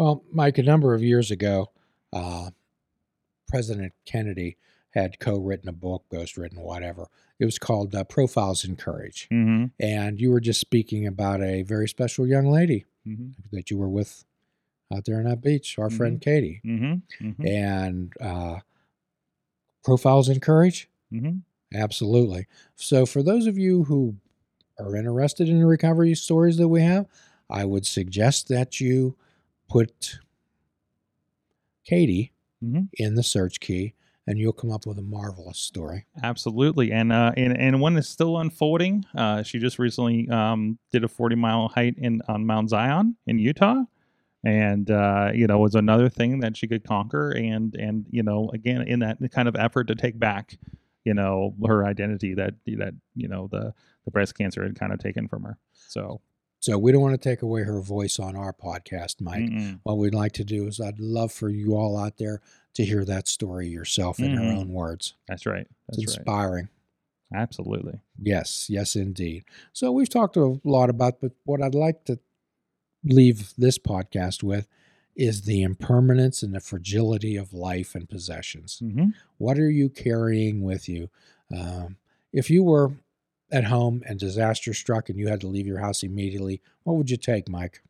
Well, 0.00 0.24
Mike, 0.32 0.56
a 0.56 0.62
number 0.62 0.94
of 0.94 1.02
years 1.02 1.30
ago, 1.30 1.72
uh, 2.10 2.52
President 3.48 3.92
Kennedy 4.06 4.56
had 4.92 5.20
co-written 5.20 5.68
a 5.68 5.72
book, 5.74 6.04
ghostwritten, 6.10 6.56
whatever. 6.56 7.08
It 7.38 7.44
was 7.44 7.58
called 7.58 7.94
uh, 7.94 8.04
Profiles 8.04 8.64
in 8.64 8.76
Courage, 8.76 9.28
mm-hmm. 9.30 9.66
and 9.78 10.18
you 10.18 10.30
were 10.30 10.40
just 10.40 10.58
speaking 10.58 11.06
about 11.06 11.42
a 11.42 11.64
very 11.64 11.86
special 11.86 12.26
young 12.26 12.46
lady 12.50 12.86
Mm-hmm. 13.06 13.56
that 13.56 13.70
you 13.70 13.78
were 13.78 13.88
with 13.88 14.24
out 14.94 15.06
there 15.06 15.16
on 15.18 15.24
that 15.24 15.40
beach, 15.42 15.78
our 15.78 15.88
friend 15.90 16.20
Katie, 16.20 16.60
Mm-hmm. 16.64 17.26
Mm-hmm. 17.26 17.46
and 17.46 18.12
uh, 18.20 18.60
Profiles 19.84 20.28
in 20.30 20.40
Courage. 20.40 20.88
Mm-hmm. 21.12 21.38
Absolutely. 21.78 22.46
So, 22.76 23.04
for 23.04 23.22
those 23.22 23.46
of 23.46 23.58
you 23.58 23.84
who 23.84 24.16
are 24.78 24.96
interested 24.96 25.48
in 25.50 25.60
the 25.60 25.66
recovery 25.66 26.14
stories 26.14 26.56
that 26.56 26.68
we 26.68 26.80
have, 26.82 27.06
I 27.50 27.66
would 27.66 27.86
suggest 27.86 28.48
that 28.48 28.80
you 28.80 29.16
put 29.70 30.18
Katie 31.84 32.32
Mhm. 32.62 32.88
in 32.94 33.14
the 33.14 33.22
search 33.22 33.60
key 33.60 33.94
and 34.26 34.38
you'll 34.38 34.52
come 34.52 34.70
up 34.70 34.86
with 34.86 34.98
a 34.98 35.02
marvelous 35.02 35.58
story. 35.58 36.04
Absolutely, 36.22 36.92
and 36.92 37.10
uh, 37.12 37.32
and 37.36 37.56
and 37.56 37.80
one 37.80 37.96
is 37.96 38.08
still 38.08 38.38
unfolding. 38.38 39.04
Uh, 39.14 39.42
she 39.42 39.58
just 39.58 39.78
recently 39.78 40.28
um, 40.28 40.78
did 40.92 41.02
a 41.04 41.08
40 41.08 41.36
mile 41.36 41.68
hike 41.68 41.96
in 41.96 42.20
on 42.28 42.46
Mount 42.46 42.68
Zion 42.68 43.16
in 43.26 43.38
Utah, 43.38 43.84
and 44.44 44.90
uh, 44.90 45.30
you 45.34 45.46
know 45.46 45.58
was 45.58 45.74
another 45.74 46.08
thing 46.08 46.40
that 46.40 46.56
she 46.56 46.68
could 46.68 46.84
conquer. 46.84 47.30
And 47.30 47.74
and 47.76 48.06
you 48.10 48.22
know 48.22 48.50
again 48.52 48.82
in 48.82 49.00
that 49.00 49.18
kind 49.32 49.48
of 49.48 49.56
effort 49.56 49.88
to 49.88 49.94
take 49.96 50.18
back, 50.18 50.58
you 51.04 51.14
know 51.14 51.54
her 51.66 51.84
identity 51.86 52.34
that 52.34 52.54
that 52.66 52.94
you 53.16 53.26
know 53.26 53.48
the 53.50 53.72
the 54.04 54.10
breast 54.10 54.36
cancer 54.36 54.62
had 54.62 54.78
kind 54.78 54.92
of 54.92 54.98
taken 55.00 55.28
from 55.28 55.42
her. 55.44 55.56
So 55.72 56.20
So, 56.60 56.78
we 56.78 56.92
don't 56.92 57.00
want 57.02 57.20
to 57.20 57.28
take 57.28 57.42
away 57.42 57.62
her 57.64 57.80
voice 57.80 58.18
on 58.18 58.36
our 58.36 58.52
podcast, 58.52 59.20
Mike. 59.20 59.44
mm-mm. 59.44 59.80
What 59.82 59.98
we'd 59.98 60.14
like 60.14 60.32
to 60.32 60.44
do 60.44 60.66
is, 60.66 60.80
I'd 60.80 61.00
love 61.00 61.32
for 61.32 61.48
you 61.48 61.74
all 61.74 61.96
out 61.98 62.18
there 62.18 62.40
to 62.74 62.84
hear 62.84 63.04
that 63.06 63.26
story 63.28 63.66
yourself 63.68 64.20
in 64.20 64.30
her 64.32 64.42
Mhm. 64.42 64.58
own 64.58 64.72
words. 64.72 65.14
that's 65.26 65.46
right. 65.46 65.66
It's 65.88 65.96
That's 65.96 65.98
right. 66.06 66.18
inspiring. 66.18 66.68
Absolutely. 67.34 68.00
Yes, 68.20 68.68
yes, 68.68 68.94
indeed. 68.96 69.44
So 69.72 69.90
we've 69.92 70.08
talked 70.08 70.36
a 70.36 70.58
lot 70.64 70.90
about, 70.90 71.20
but 71.20 71.32
what 71.44 71.62
I'd 71.62 71.74
like 71.74 72.04
to 72.06 72.18
leave 73.04 73.54
this 73.56 73.78
podcast 73.78 74.42
with 74.42 74.66
is 75.16 75.42
the 75.42 75.62
impermanence 75.62 76.42
and 76.42 76.54
the 76.54 76.60
fragility 76.60 77.36
of 77.36 77.52
life 77.52 77.94
and 77.94 78.08
possessions. 78.08 78.80
Mm-hmm. 78.82 79.10
What 79.38 79.58
are 79.58 79.70
you 79.70 79.88
carrying 79.88 80.62
with 80.62 80.88
you? 80.88 81.08
Um, 81.54 81.96
if 82.32 82.50
you 82.50 82.62
were 82.62 82.92
at 83.52 83.64
home 83.64 84.02
and 84.06 84.18
disaster 84.18 84.72
struck 84.74 85.08
and 85.08 85.18
you 85.18 85.28
had 85.28 85.40
to 85.40 85.46
leave 85.48 85.66
your 85.66 85.80
house 85.80 86.02
immediately, 86.02 86.60
what 86.84 86.94
would 86.96 87.10
you 87.10 87.16
take, 87.16 87.48
Mike? 87.48 87.82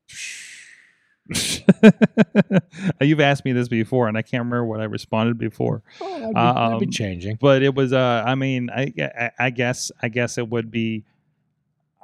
You've 3.00 3.20
asked 3.20 3.44
me 3.44 3.52
this 3.52 3.68
before, 3.68 4.08
and 4.08 4.16
I 4.18 4.22
can't 4.22 4.40
remember 4.40 4.64
what 4.64 4.80
I 4.80 4.84
responded 4.84 5.38
before. 5.38 5.82
Oh, 6.00 6.12
that'd, 6.18 6.28
be, 6.28 6.34
that'd 6.34 6.78
be 6.80 6.86
Um, 6.86 6.90
changing. 6.90 7.38
But 7.40 7.62
it 7.62 7.74
was, 7.74 7.92
uh, 7.92 8.24
I 8.26 8.34
mean, 8.34 8.68
I, 8.70 8.92
I, 8.98 9.30
I 9.38 9.50
guess, 9.50 9.92
I 10.02 10.08
guess 10.08 10.38
it 10.38 10.48
would 10.48 10.70
be, 10.70 11.04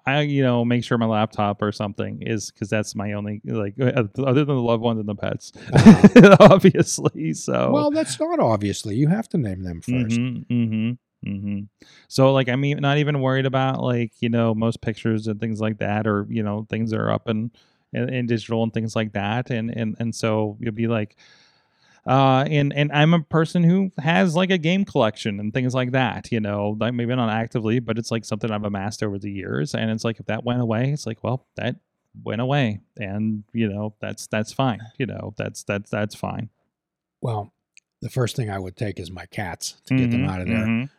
I, 0.07 0.21
you 0.21 0.43
know, 0.45 0.65
make 0.65 0.85
sure 0.85 0.97
my 0.99 1.07
laptop 1.07 1.61
or 1.63 1.73
something 1.73 2.23
is 2.23 2.53
because 2.53 2.69
that's 2.71 2.95
my 2.95 3.15
only 3.15 3.41
like, 3.45 3.75
uh, 3.81 4.05
other 4.19 4.45
than 4.45 4.55
the 4.55 4.63
loved 4.63 4.83
ones 4.83 5.01
and 5.01 5.09
the 5.09 5.17
pets, 5.17 5.53
obviously. 6.41 7.35
So, 7.35 7.73
Well, 7.73 7.91
that's 7.91 8.21
not 8.21 8.39
obviously. 8.39 8.95
You 8.95 9.09
have 9.09 9.29
to 9.31 9.39
name 9.39 9.65
them 9.65 9.81
1st 9.81 10.07
Mm-hmm, 10.19 10.53
mm-hmm, 10.55 10.93
mm-hmm. 11.27 11.61
So, 12.09 12.33
like, 12.33 12.49
I'm 12.49 12.65
even 12.65 12.83
not 12.83 12.99
even 12.99 13.21
worried 13.21 13.47
about 13.47 13.83
like 13.83 14.13
you 14.21 14.29
know 14.29 14.55
most 14.55 14.81
pictures 14.81 15.27
and 15.27 15.41
things 15.41 15.61
like 15.61 15.79
that, 15.79 16.07
or 16.07 16.27
you 16.31 16.43
know 16.43 16.67
things 16.71 16.91
that 16.91 17.01
are 17.01 17.11
up 17.11 17.29
in, 17.29 17.51
in 17.93 18.09
in 18.13 18.27
digital 18.27 18.63
and 18.63 18.73
things 18.73 18.95
like 18.97 19.13
that, 19.13 19.51
and 19.51 19.71
and 19.71 19.97
and 19.99 20.15
so 20.15 20.57
you'll 20.61 20.73
be 20.73 20.87
like, 20.87 21.17
uh, 22.07 22.45
and 22.49 22.73
and 22.73 22.93
I'm 22.93 23.15
a 23.15 23.21
person 23.23 23.65
who 23.65 23.91
has 23.99 24.37
like 24.37 24.51
a 24.51 24.59
game 24.59 24.85
collection 24.85 25.41
and 25.41 25.53
things 25.53 25.75
like 25.75 25.93
that, 25.93 26.31
you 26.31 26.41
know, 26.41 26.77
like 26.79 26.95
maybe 26.95 27.15
not 27.17 27.31
actively, 27.31 27.81
but 27.81 27.99
it's 27.99 28.11
like 28.11 28.25
something 28.25 28.51
I've 28.51 28.65
amassed 28.65 29.03
over 29.03 29.19
the 29.19 29.31
years, 29.31 29.75
and 29.75 29.91
it's 29.91 30.05
like 30.05 30.21
if 30.21 30.27
that 30.27 30.45
went 30.45 30.61
away, 30.61 30.91
it's 30.93 31.07
like 31.07 31.23
well 31.25 31.47
that 31.57 31.77
went 32.25 32.41
away, 32.41 32.81
and 32.97 33.45
you 33.53 33.69
know 33.69 33.95
that's 34.01 34.27
that's 34.29 34.53
fine, 34.53 34.81
you 34.99 35.07
know 35.07 35.35
that's 35.37 35.65
that's 35.65 35.91
that's 35.91 36.15
fine. 36.15 36.51
Well, 37.21 37.53
the 38.03 38.11
first 38.11 38.37
thing 38.37 38.51
I 38.51 38.59
would 38.59 38.77
take 38.77 39.01
is 39.01 39.11
my 39.11 39.27
cats 39.27 39.81
to 39.87 39.95
get 39.95 40.11
them 40.11 40.21
Mhm, 40.23 40.29
out 40.29 40.41
of 40.43 40.49
there. 40.49 40.67
mhm. 40.67 40.91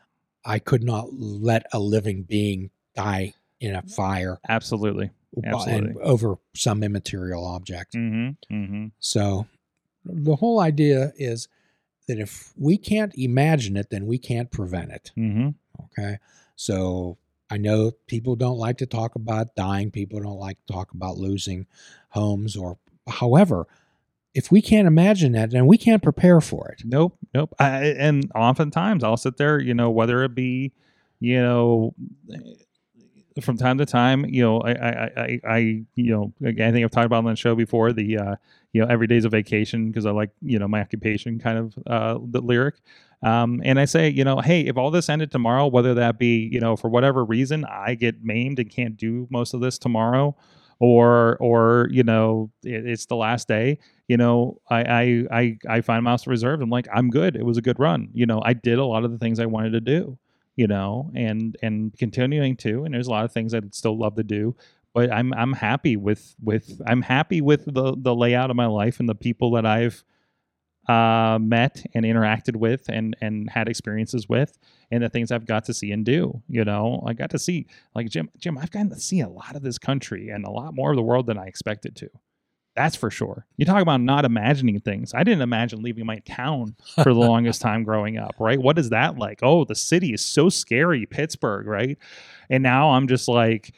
I 0.48 0.60
could 0.60 0.84
not 0.84 1.14
let 1.14 1.66
a 1.74 1.80
living 1.80 2.24
being 2.24 2.72
die 2.96 3.34
in 3.60 3.76
a 3.76 3.82
fire 3.82 4.40
Absolutely. 4.48 5.12
Absolutely. 5.44 5.90
and 5.90 5.98
over 6.00 6.38
some 6.56 6.84
immaterial 6.84 7.46
object. 7.46 7.94
Mm-hmm. 7.94 8.56
Mm-hmm. 8.56 8.86
So 9.00 9.46
the 10.06 10.38
whole 10.38 10.62
idea 10.62 11.12
is 11.18 11.50
that 12.08 12.18
if 12.18 12.54
we 12.58 12.78
can't 12.78 13.14
imagine 13.18 13.76
it, 13.76 13.90
then 13.90 14.08
we 14.08 14.18
can't 14.18 14.50
prevent 14.50 14.92
it. 14.92 15.12
Mm-hmm. 15.18 15.50
Okay. 15.84 16.18
So 16.56 17.18
I 17.52 17.58
know 17.58 17.92
people 18.08 18.38
don't 18.38 18.58
like 18.58 18.78
to 18.78 18.86
talk 18.86 19.16
about 19.16 19.56
dying, 19.56 19.92
people 19.92 20.22
don't 20.22 20.40
like 20.40 20.58
to 20.66 20.74
talk 20.74 20.94
about 20.94 21.18
losing 21.18 21.68
homes 22.10 22.56
or 22.56 22.78
however, 23.08 23.68
if 24.38 24.52
we 24.52 24.62
can't 24.62 24.88
imagine 24.88 25.32
that, 25.32 25.50
then 25.50 25.66
we 25.66 25.80
can't 25.80 26.04
prepare 26.04 26.40
for 26.40 26.70
it. 26.70 26.84
Nope, 26.86 27.18
nope. 27.34 27.56
I, 27.58 27.86
and 27.86 28.32
oftentimes 28.36 29.04
I'll 29.04 29.18
sit 29.18 29.38
there, 29.38 29.60
you 29.60 29.74
know, 29.74 29.90
whether 29.90 30.24
it 30.24 30.36
be, 30.36 30.74
you 31.20 31.42
know, 31.42 31.96
from 33.42 33.58
time 33.58 33.80
to 33.80 33.86
time, 33.88 34.26
you 34.26 34.44
know, 34.44 34.62
I, 34.62 34.72
I, 34.74 34.92
I, 35.18 35.40
I 35.44 35.58
you 35.96 36.12
know, 36.12 36.34
I 36.46 36.54
think 36.54 36.86
I've 36.86 36.92
talked 36.92 37.08
about 37.08 37.26
on 37.26 37.32
the 37.32 37.36
show 37.36 37.56
before 37.56 37.92
the, 37.94 38.16
uh, 38.20 38.36
you 38.74 38.82
know, 38.82 38.88
every 38.88 39.08
day's 39.08 39.26
a 39.26 39.30
vacation 39.30 39.88
because 39.88 40.06
I 40.06 40.12
like, 40.12 40.30
you 40.44 40.60
know, 40.60 40.68
my 40.68 40.82
occupation 40.82 41.40
kind 41.40 41.58
of 41.58 41.74
uh, 41.88 42.20
the 42.24 42.40
lyric. 42.40 42.76
Um, 43.24 43.60
and 43.66 43.80
I 43.80 43.86
say, 43.86 44.08
you 44.08 44.24
know, 44.24 44.40
hey, 44.42 44.62
if 44.62 44.78
all 44.78 44.92
this 44.92 45.10
ended 45.10 45.32
tomorrow, 45.32 45.66
whether 45.66 45.96
that 45.96 46.20
be, 46.20 46.48
you 46.52 46.60
know, 46.60 46.76
for 46.76 46.90
whatever 46.92 47.26
reason, 47.26 47.66
I 47.66 47.96
get 47.96 48.24
maimed 48.24 48.60
and 48.60 48.70
can't 48.70 48.98
do 48.98 49.28
most 49.32 49.56
of 49.56 49.62
this 49.62 49.80
tomorrow, 49.80 50.36
or, 50.80 51.38
or 51.38 51.88
you 51.92 52.04
know, 52.04 52.52
it, 52.64 52.86
it's 52.86 53.06
the 53.06 53.16
last 53.16 53.48
day, 53.48 53.80
you 54.08 54.18
know, 54.18 54.60
I, 54.70 54.84
I, 54.84 55.24
I, 55.32 55.58
I 55.70 55.82
find 55.82 56.04
myself 56.04 56.28
reserved. 56.28 56.62
I'm 56.62 56.70
like, 56.70 56.88
I'm 56.94 57.10
good. 57.10 57.36
It 57.36 57.46
was 57.46 57.58
a 57.58 57.62
good 57.62 57.80
run. 57.80 58.10
You 58.14 58.26
know, 58.26 58.42
I 58.44 58.54
did 58.54 58.78
a 58.78 58.86
lot 58.86 59.04
of 59.04 59.12
the 59.12 59.18
things 59.18 59.40
I 59.40 59.46
wanted 59.46 59.72
to 59.72 59.82
do, 59.82 60.18
you 60.56 60.68
know, 60.68 61.12
and, 61.16 61.58
and 61.62 61.98
continuing 61.98 62.56
to, 62.58 62.84
and 62.84 62.94
there's 62.94 63.08
a 63.08 63.12
lot 63.12 63.26
of 63.26 63.32
things 63.32 63.54
I'd 63.54 63.74
still 63.74 63.98
love 63.98 64.16
to 64.16 64.24
do, 64.24 64.56
but 64.94 65.12
I'm, 65.12 65.34
I'm 65.34 65.54
happy 65.54 65.98
with, 65.98 66.36
with, 66.42 66.82
I'm 66.86 67.02
happy 67.02 67.42
with 67.42 67.66
the, 67.66 67.96
the 67.98 68.16
layout 68.16 68.50
of 68.50 68.56
my 68.56 68.68
life 68.68 69.00
and 69.00 69.10
the 69.10 69.16
people 69.16 69.52
that 69.52 69.66
I've, 69.66 70.04
uh, 70.88 71.38
met 71.42 71.86
and 71.94 72.06
interacted 72.06 72.56
with 72.56 72.88
and, 72.90 73.16
and 73.22 73.50
had 73.50 73.68
experiences 73.68 74.30
with 74.30 74.58
and 74.92 75.04
the 75.04 75.10
things 75.10 75.32
I've 75.32 75.46
got 75.46 75.66
to 75.66 75.74
see 75.74 75.92
and 75.92 76.06
do, 76.06 76.42
you 76.48 76.64
know, 76.64 77.04
I 77.06 77.14
got 77.14 77.30
to 77.32 77.40
see 77.40 77.68
like 77.94 78.10
Jim, 78.10 78.30
Jim, 78.38 78.58
I've 78.58 78.72
gotten 78.72 78.90
to 78.92 79.00
see 79.00 79.20
a 79.22 79.28
lot 79.28 79.56
of 79.56 79.62
this 79.62 79.78
country 79.78 80.30
and 80.30 80.46
a 80.46 80.50
lot 80.50 80.74
more 80.74 80.92
of 80.92 80.96
the 80.96 81.04
world 81.04 81.28
than 81.28 81.38
I 81.38 81.46
expected 81.46 81.96
to. 81.98 82.10
That's 82.78 82.96
for 82.96 83.10
sure. 83.10 83.48
You 83.58 83.66
talk 83.66 83.82
about 83.82 84.02
not 84.02 84.24
imagining 84.24 84.80
things. 84.80 85.12
I 85.16 85.24
didn't 85.24 85.42
imagine 85.42 85.82
leaving 85.82 86.06
my 86.06 86.20
town 86.20 86.76
for 87.04 87.12
the 87.12 87.20
longest 87.20 87.60
time 87.60 87.84
growing 87.84 88.20
up, 88.20 88.36
right? 88.40 88.62
What 88.62 88.78
is 88.78 88.92
that 88.92 89.18
like? 89.18 89.40
Oh, 89.42 89.66
the 89.66 89.74
city 89.74 90.14
is 90.14 90.24
so 90.24 90.48
scary, 90.48 91.08
Pittsburgh, 91.08 91.66
right? 91.66 91.98
And 92.52 92.62
now 92.62 92.92
I'm 92.92 93.08
just 93.08 93.28
like, 93.28 93.74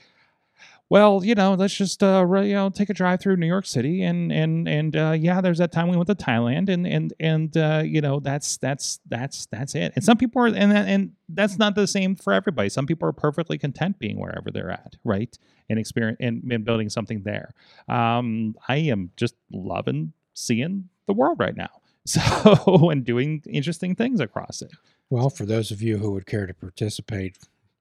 well, 0.89 1.23
you 1.23 1.35
know, 1.35 1.53
let's 1.53 1.75
just 1.75 2.01
uh, 2.01 2.25
you 2.41 2.53
know 2.53 2.69
take 2.71 2.89
a 2.89 2.93
drive 2.95 3.21
through 3.21 3.37
New 3.37 3.45
York 3.45 3.67
City, 3.67 4.01
and 4.01 4.31
and 4.31 4.67
and 4.67 4.95
uh, 4.95 5.15
yeah, 5.17 5.39
there's 5.39 5.59
that 5.59 5.71
time 5.71 5.87
we 5.87 5.95
went 5.95 6.07
to 6.07 6.15
Thailand, 6.15 6.67
and 6.67 6.87
and 6.87 7.13
and 7.19 7.55
uh, 7.55 7.83
you 7.85 8.01
know 8.01 8.19
that's 8.19 8.57
that's 8.57 8.99
that's 9.07 9.45
that's 9.47 9.75
it. 9.75 9.93
And 9.95 10.03
some 10.03 10.17
people 10.17 10.41
are, 10.41 10.47
and 10.47 10.73
and 10.73 11.11
that's 11.29 11.59
not 11.59 11.75
the 11.75 11.85
same 11.85 12.15
for 12.15 12.33
everybody. 12.33 12.69
Some 12.69 12.87
people 12.87 13.07
are 13.07 13.13
perfectly 13.13 13.59
content 13.59 13.99
being 13.99 14.19
wherever 14.19 14.49
they're 14.49 14.71
at, 14.71 14.95
right? 15.03 15.37
And 15.69 15.77
experience 15.77 16.17
and, 16.19 16.43
and 16.51 16.65
building 16.65 16.89
something 16.89 17.21
there. 17.21 17.53
Um, 17.87 18.55
I 18.67 18.77
am 18.77 19.11
just 19.15 19.35
loving 19.51 20.13
seeing 20.33 20.89
the 21.05 21.13
world 21.13 21.39
right 21.39 21.55
now. 21.55 21.69
So 22.05 22.89
and 22.89 23.05
doing 23.05 23.43
interesting 23.47 23.93
things 23.93 24.19
across 24.19 24.63
it. 24.63 24.71
Well, 25.11 25.29
for 25.29 25.45
those 25.45 25.69
of 25.69 25.83
you 25.83 25.97
who 25.97 26.09
would 26.11 26.25
care 26.25 26.47
to 26.47 26.53
participate 26.55 27.37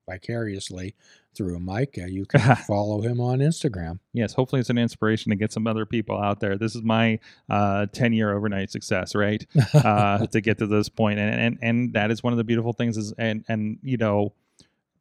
vicariously 0.08 0.94
through 1.34 1.56
a 1.56 1.60
mic, 1.60 1.98
uh, 1.98 2.06
you 2.06 2.26
can 2.26 2.56
follow 2.66 3.00
him 3.00 3.20
on 3.20 3.38
Instagram. 3.38 4.00
yes 4.12 4.34
hopefully 4.34 4.60
it's 4.60 4.70
an 4.70 4.78
inspiration 4.78 5.30
to 5.30 5.36
get 5.36 5.52
some 5.52 5.66
other 5.66 5.86
people 5.86 6.18
out 6.18 6.40
there. 6.40 6.56
This 6.56 6.74
is 6.74 6.82
my 6.82 7.18
uh, 7.48 7.86
10 7.86 8.12
year 8.12 8.34
overnight 8.34 8.70
success 8.70 9.14
right? 9.14 9.46
Uh, 9.72 10.26
to 10.32 10.40
get 10.40 10.58
to 10.58 10.66
this 10.66 10.88
point 10.88 11.18
and, 11.18 11.34
and 11.40 11.58
and 11.62 11.92
that 11.92 12.10
is 12.10 12.22
one 12.22 12.32
of 12.32 12.36
the 12.36 12.44
beautiful 12.44 12.72
things 12.72 12.96
is 12.96 13.12
and 13.18 13.44
and 13.48 13.78
you 13.82 13.96
know 13.96 14.32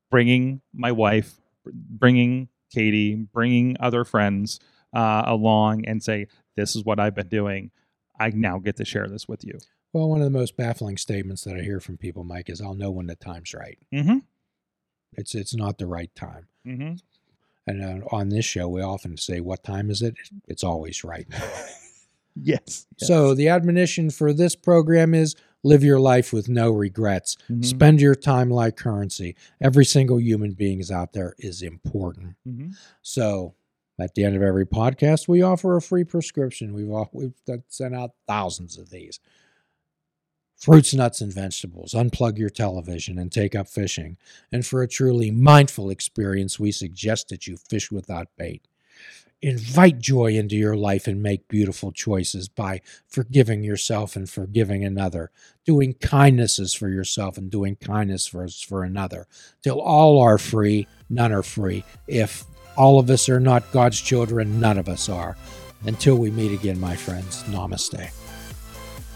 bringing 0.10 0.62
my 0.74 0.92
wife 0.92 1.40
bringing 1.66 2.48
katie 2.72 3.16
bringing 3.16 3.76
other 3.80 4.04
friends 4.04 4.60
uh, 4.94 5.24
along 5.26 5.86
and 5.86 6.04
say 6.04 6.28
this 6.56 6.76
is 6.76 6.84
what 6.84 7.00
i've 7.00 7.16
been 7.16 7.28
doing. 7.30 7.72
I 8.20 8.30
now 8.30 8.58
get 8.58 8.78
to 8.78 8.86
share 8.86 9.08
this 9.08 9.28
with 9.28 9.44
you. 9.44 9.60
Well, 9.94 10.10
one 10.10 10.22
of 10.22 10.26
the 10.26 10.38
most 10.38 10.58
baffling 10.58 10.98
statements 10.98 11.44
that 11.44 11.56
I 11.56 11.62
hear 11.62 11.80
from 11.80 11.98
people, 11.98 12.24
Mike, 12.24 12.50
is 12.50 12.62
I'll 12.62 12.74
know 12.74 12.92
when 12.92 13.08
the 13.08 13.16
time's 13.16 13.54
right. 13.54 13.78
mm-hmm 13.94 14.18
It's 15.14 15.34
it's 15.36 15.56
not 15.56 15.78
the 15.78 15.88
right 15.88 16.14
time. 16.16 16.48
mm-hmm 16.66 16.94
And 17.68 17.84
uh, 18.04 18.06
on 18.16 18.30
this 18.30 18.46
show, 18.46 18.68
we 18.70 18.82
often 18.82 19.18
say, 19.18 19.40
"What 19.42 19.64
time 19.64 19.90
is 19.90 20.02
it?" 20.02 20.16
It's 20.48 20.64
always 20.64 21.04
right 21.04 21.28
now. 21.30 21.44
yes, 22.36 22.86
So 22.98 23.34
the 23.34 23.50
admonition 23.50 24.10
for 24.10 24.32
this 24.34 24.56
program 24.56 25.14
is: 25.14 25.36
live 25.64 25.84
your 25.84 26.00
life 26.00 26.32
with 26.32 26.48
no 26.50 26.72
regrets. 26.72 27.36
Mhm. 27.50 27.66
Spend 27.66 28.00
your 28.02 28.16
time 28.16 28.50
like 28.50 28.78
currency. 28.78 29.36
Every 29.60 29.86
single 29.86 30.20
human 30.20 30.54
being 30.54 30.80
is 30.80 30.92
out 30.92 31.14
there 31.14 31.34
is 31.40 31.62
important. 31.62 32.36
Mhm. 32.48 32.76
So 33.02 33.56
at 34.00 34.14
the 34.14 34.24
end 34.24 34.36
of 34.36 34.44
every 34.44 34.66
podcast, 34.66 35.28
we 35.28 35.42
offer 35.42 35.76
a 35.76 35.82
free 35.82 36.04
prescription. 36.04 36.74
We've 36.74 36.92
off- 36.92 37.14
we've 37.14 37.34
sent 37.70 37.96
out 37.96 38.12
thousands 38.28 38.78
of 38.78 38.92
these. 38.92 39.20
Fruits, 40.58 40.94
nuts, 40.94 41.22
and 41.22 41.32
vegetables. 41.32 41.94
Unplug 41.94 42.38
your 42.38 42.50
television 42.50 43.20
and 43.20 43.32
take 43.32 43.54
up 43.54 43.68
fishing. 43.68 44.18
And 44.52 44.66
for 44.66 44.82
a 44.82 44.88
truly 44.88 45.30
mindful 45.30 45.92
experience, 45.92 46.60
we 46.60 46.72
suggest 46.72 47.30
that 47.30 47.46
you 47.46 47.58
fish 47.58 47.92
without 47.92 48.28
bait. 48.38 48.68
Invite 49.40 50.00
joy 50.00 50.34
into 50.34 50.56
your 50.56 50.76
life 50.76 51.06
and 51.06 51.22
make 51.22 51.48
beautiful 51.48 51.92
choices 51.92 52.50
by 52.50 52.82
forgiving 53.08 53.64
yourself 53.64 54.16
and 54.16 54.28
forgiving 54.28 54.84
another, 54.84 55.30
doing 55.64 55.94
kindnesses 55.94 56.74
for 56.74 56.90
yourself 56.90 57.38
and 57.38 57.52
doing 57.52 57.76
kindness 57.76 58.26
for, 58.26 58.48
for 58.48 58.84
another. 58.84 59.28
Till 59.62 59.80
all 59.80 60.20
are 60.20 60.40
free, 60.40 60.88
none 61.08 61.32
are 61.32 61.44
free. 61.44 61.84
If 62.08 62.46
all 62.76 63.00
of 63.00 63.12
us 63.12 63.30
are 63.30 63.40
not 63.40 63.72
God's 63.72 64.02
children, 64.02 64.60
none 64.60 64.80
of 64.80 64.90
us 64.90 65.08
are. 65.08 65.38
Until 65.86 66.16
we 66.16 66.32
meet 66.32 66.52
again, 66.52 66.80
my 66.80 66.96
friends, 66.96 67.44
namaste. 67.44 68.27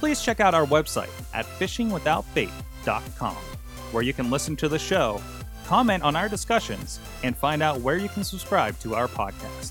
Please 0.01 0.19
check 0.19 0.39
out 0.39 0.55
our 0.55 0.65
website 0.65 1.11
at 1.31 1.45
fishingwithoutbait.com, 1.45 3.35
where 3.91 4.01
you 4.01 4.13
can 4.13 4.31
listen 4.31 4.55
to 4.55 4.67
the 4.67 4.79
show, 4.79 5.21
comment 5.67 6.01
on 6.01 6.15
our 6.15 6.27
discussions, 6.27 6.99
and 7.21 7.37
find 7.37 7.61
out 7.61 7.81
where 7.81 7.97
you 7.97 8.09
can 8.09 8.23
subscribe 8.23 8.77
to 8.79 8.95
our 8.95 9.07
podcast. 9.07 9.69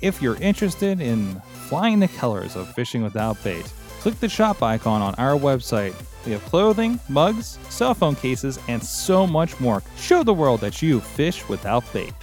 If 0.00 0.22
you're 0.22 0.36
interested 0.36 1.00
in 1.00 1.42
flying 1.68 1.98
the 1.98 2.06
colors 2.06 2.54
of 2.54 2.72
fishing 2.74 3.02
without 3.02 3.42
bait, 3.42 3.64
click 3.98 4.20
the 4.20 4.28
shop 4.28 4.62
icon 4.62 5.02
on 5.02 5.16
our 5.16 5.36
website. 5.36 5.96
We 6.24 6.30
have 6.30 6.44
clothing, 6.44 7.00
mugs, 7.08 7.58
cell 7.68 7.92
phone 7.92 8.14
cases, 8.14 8.60
and 8.68 8.80
so 8.80 9.26
much 9.26 9.58
more. 9.58 9.82
Show 9.96 10.22
the 10.22 10.32
world 10.32 10.60
that 10.60 10.80
you 10.80 11.00
fish 11.00 11.48
without 11.48 11.82
bait. 11.92 12.14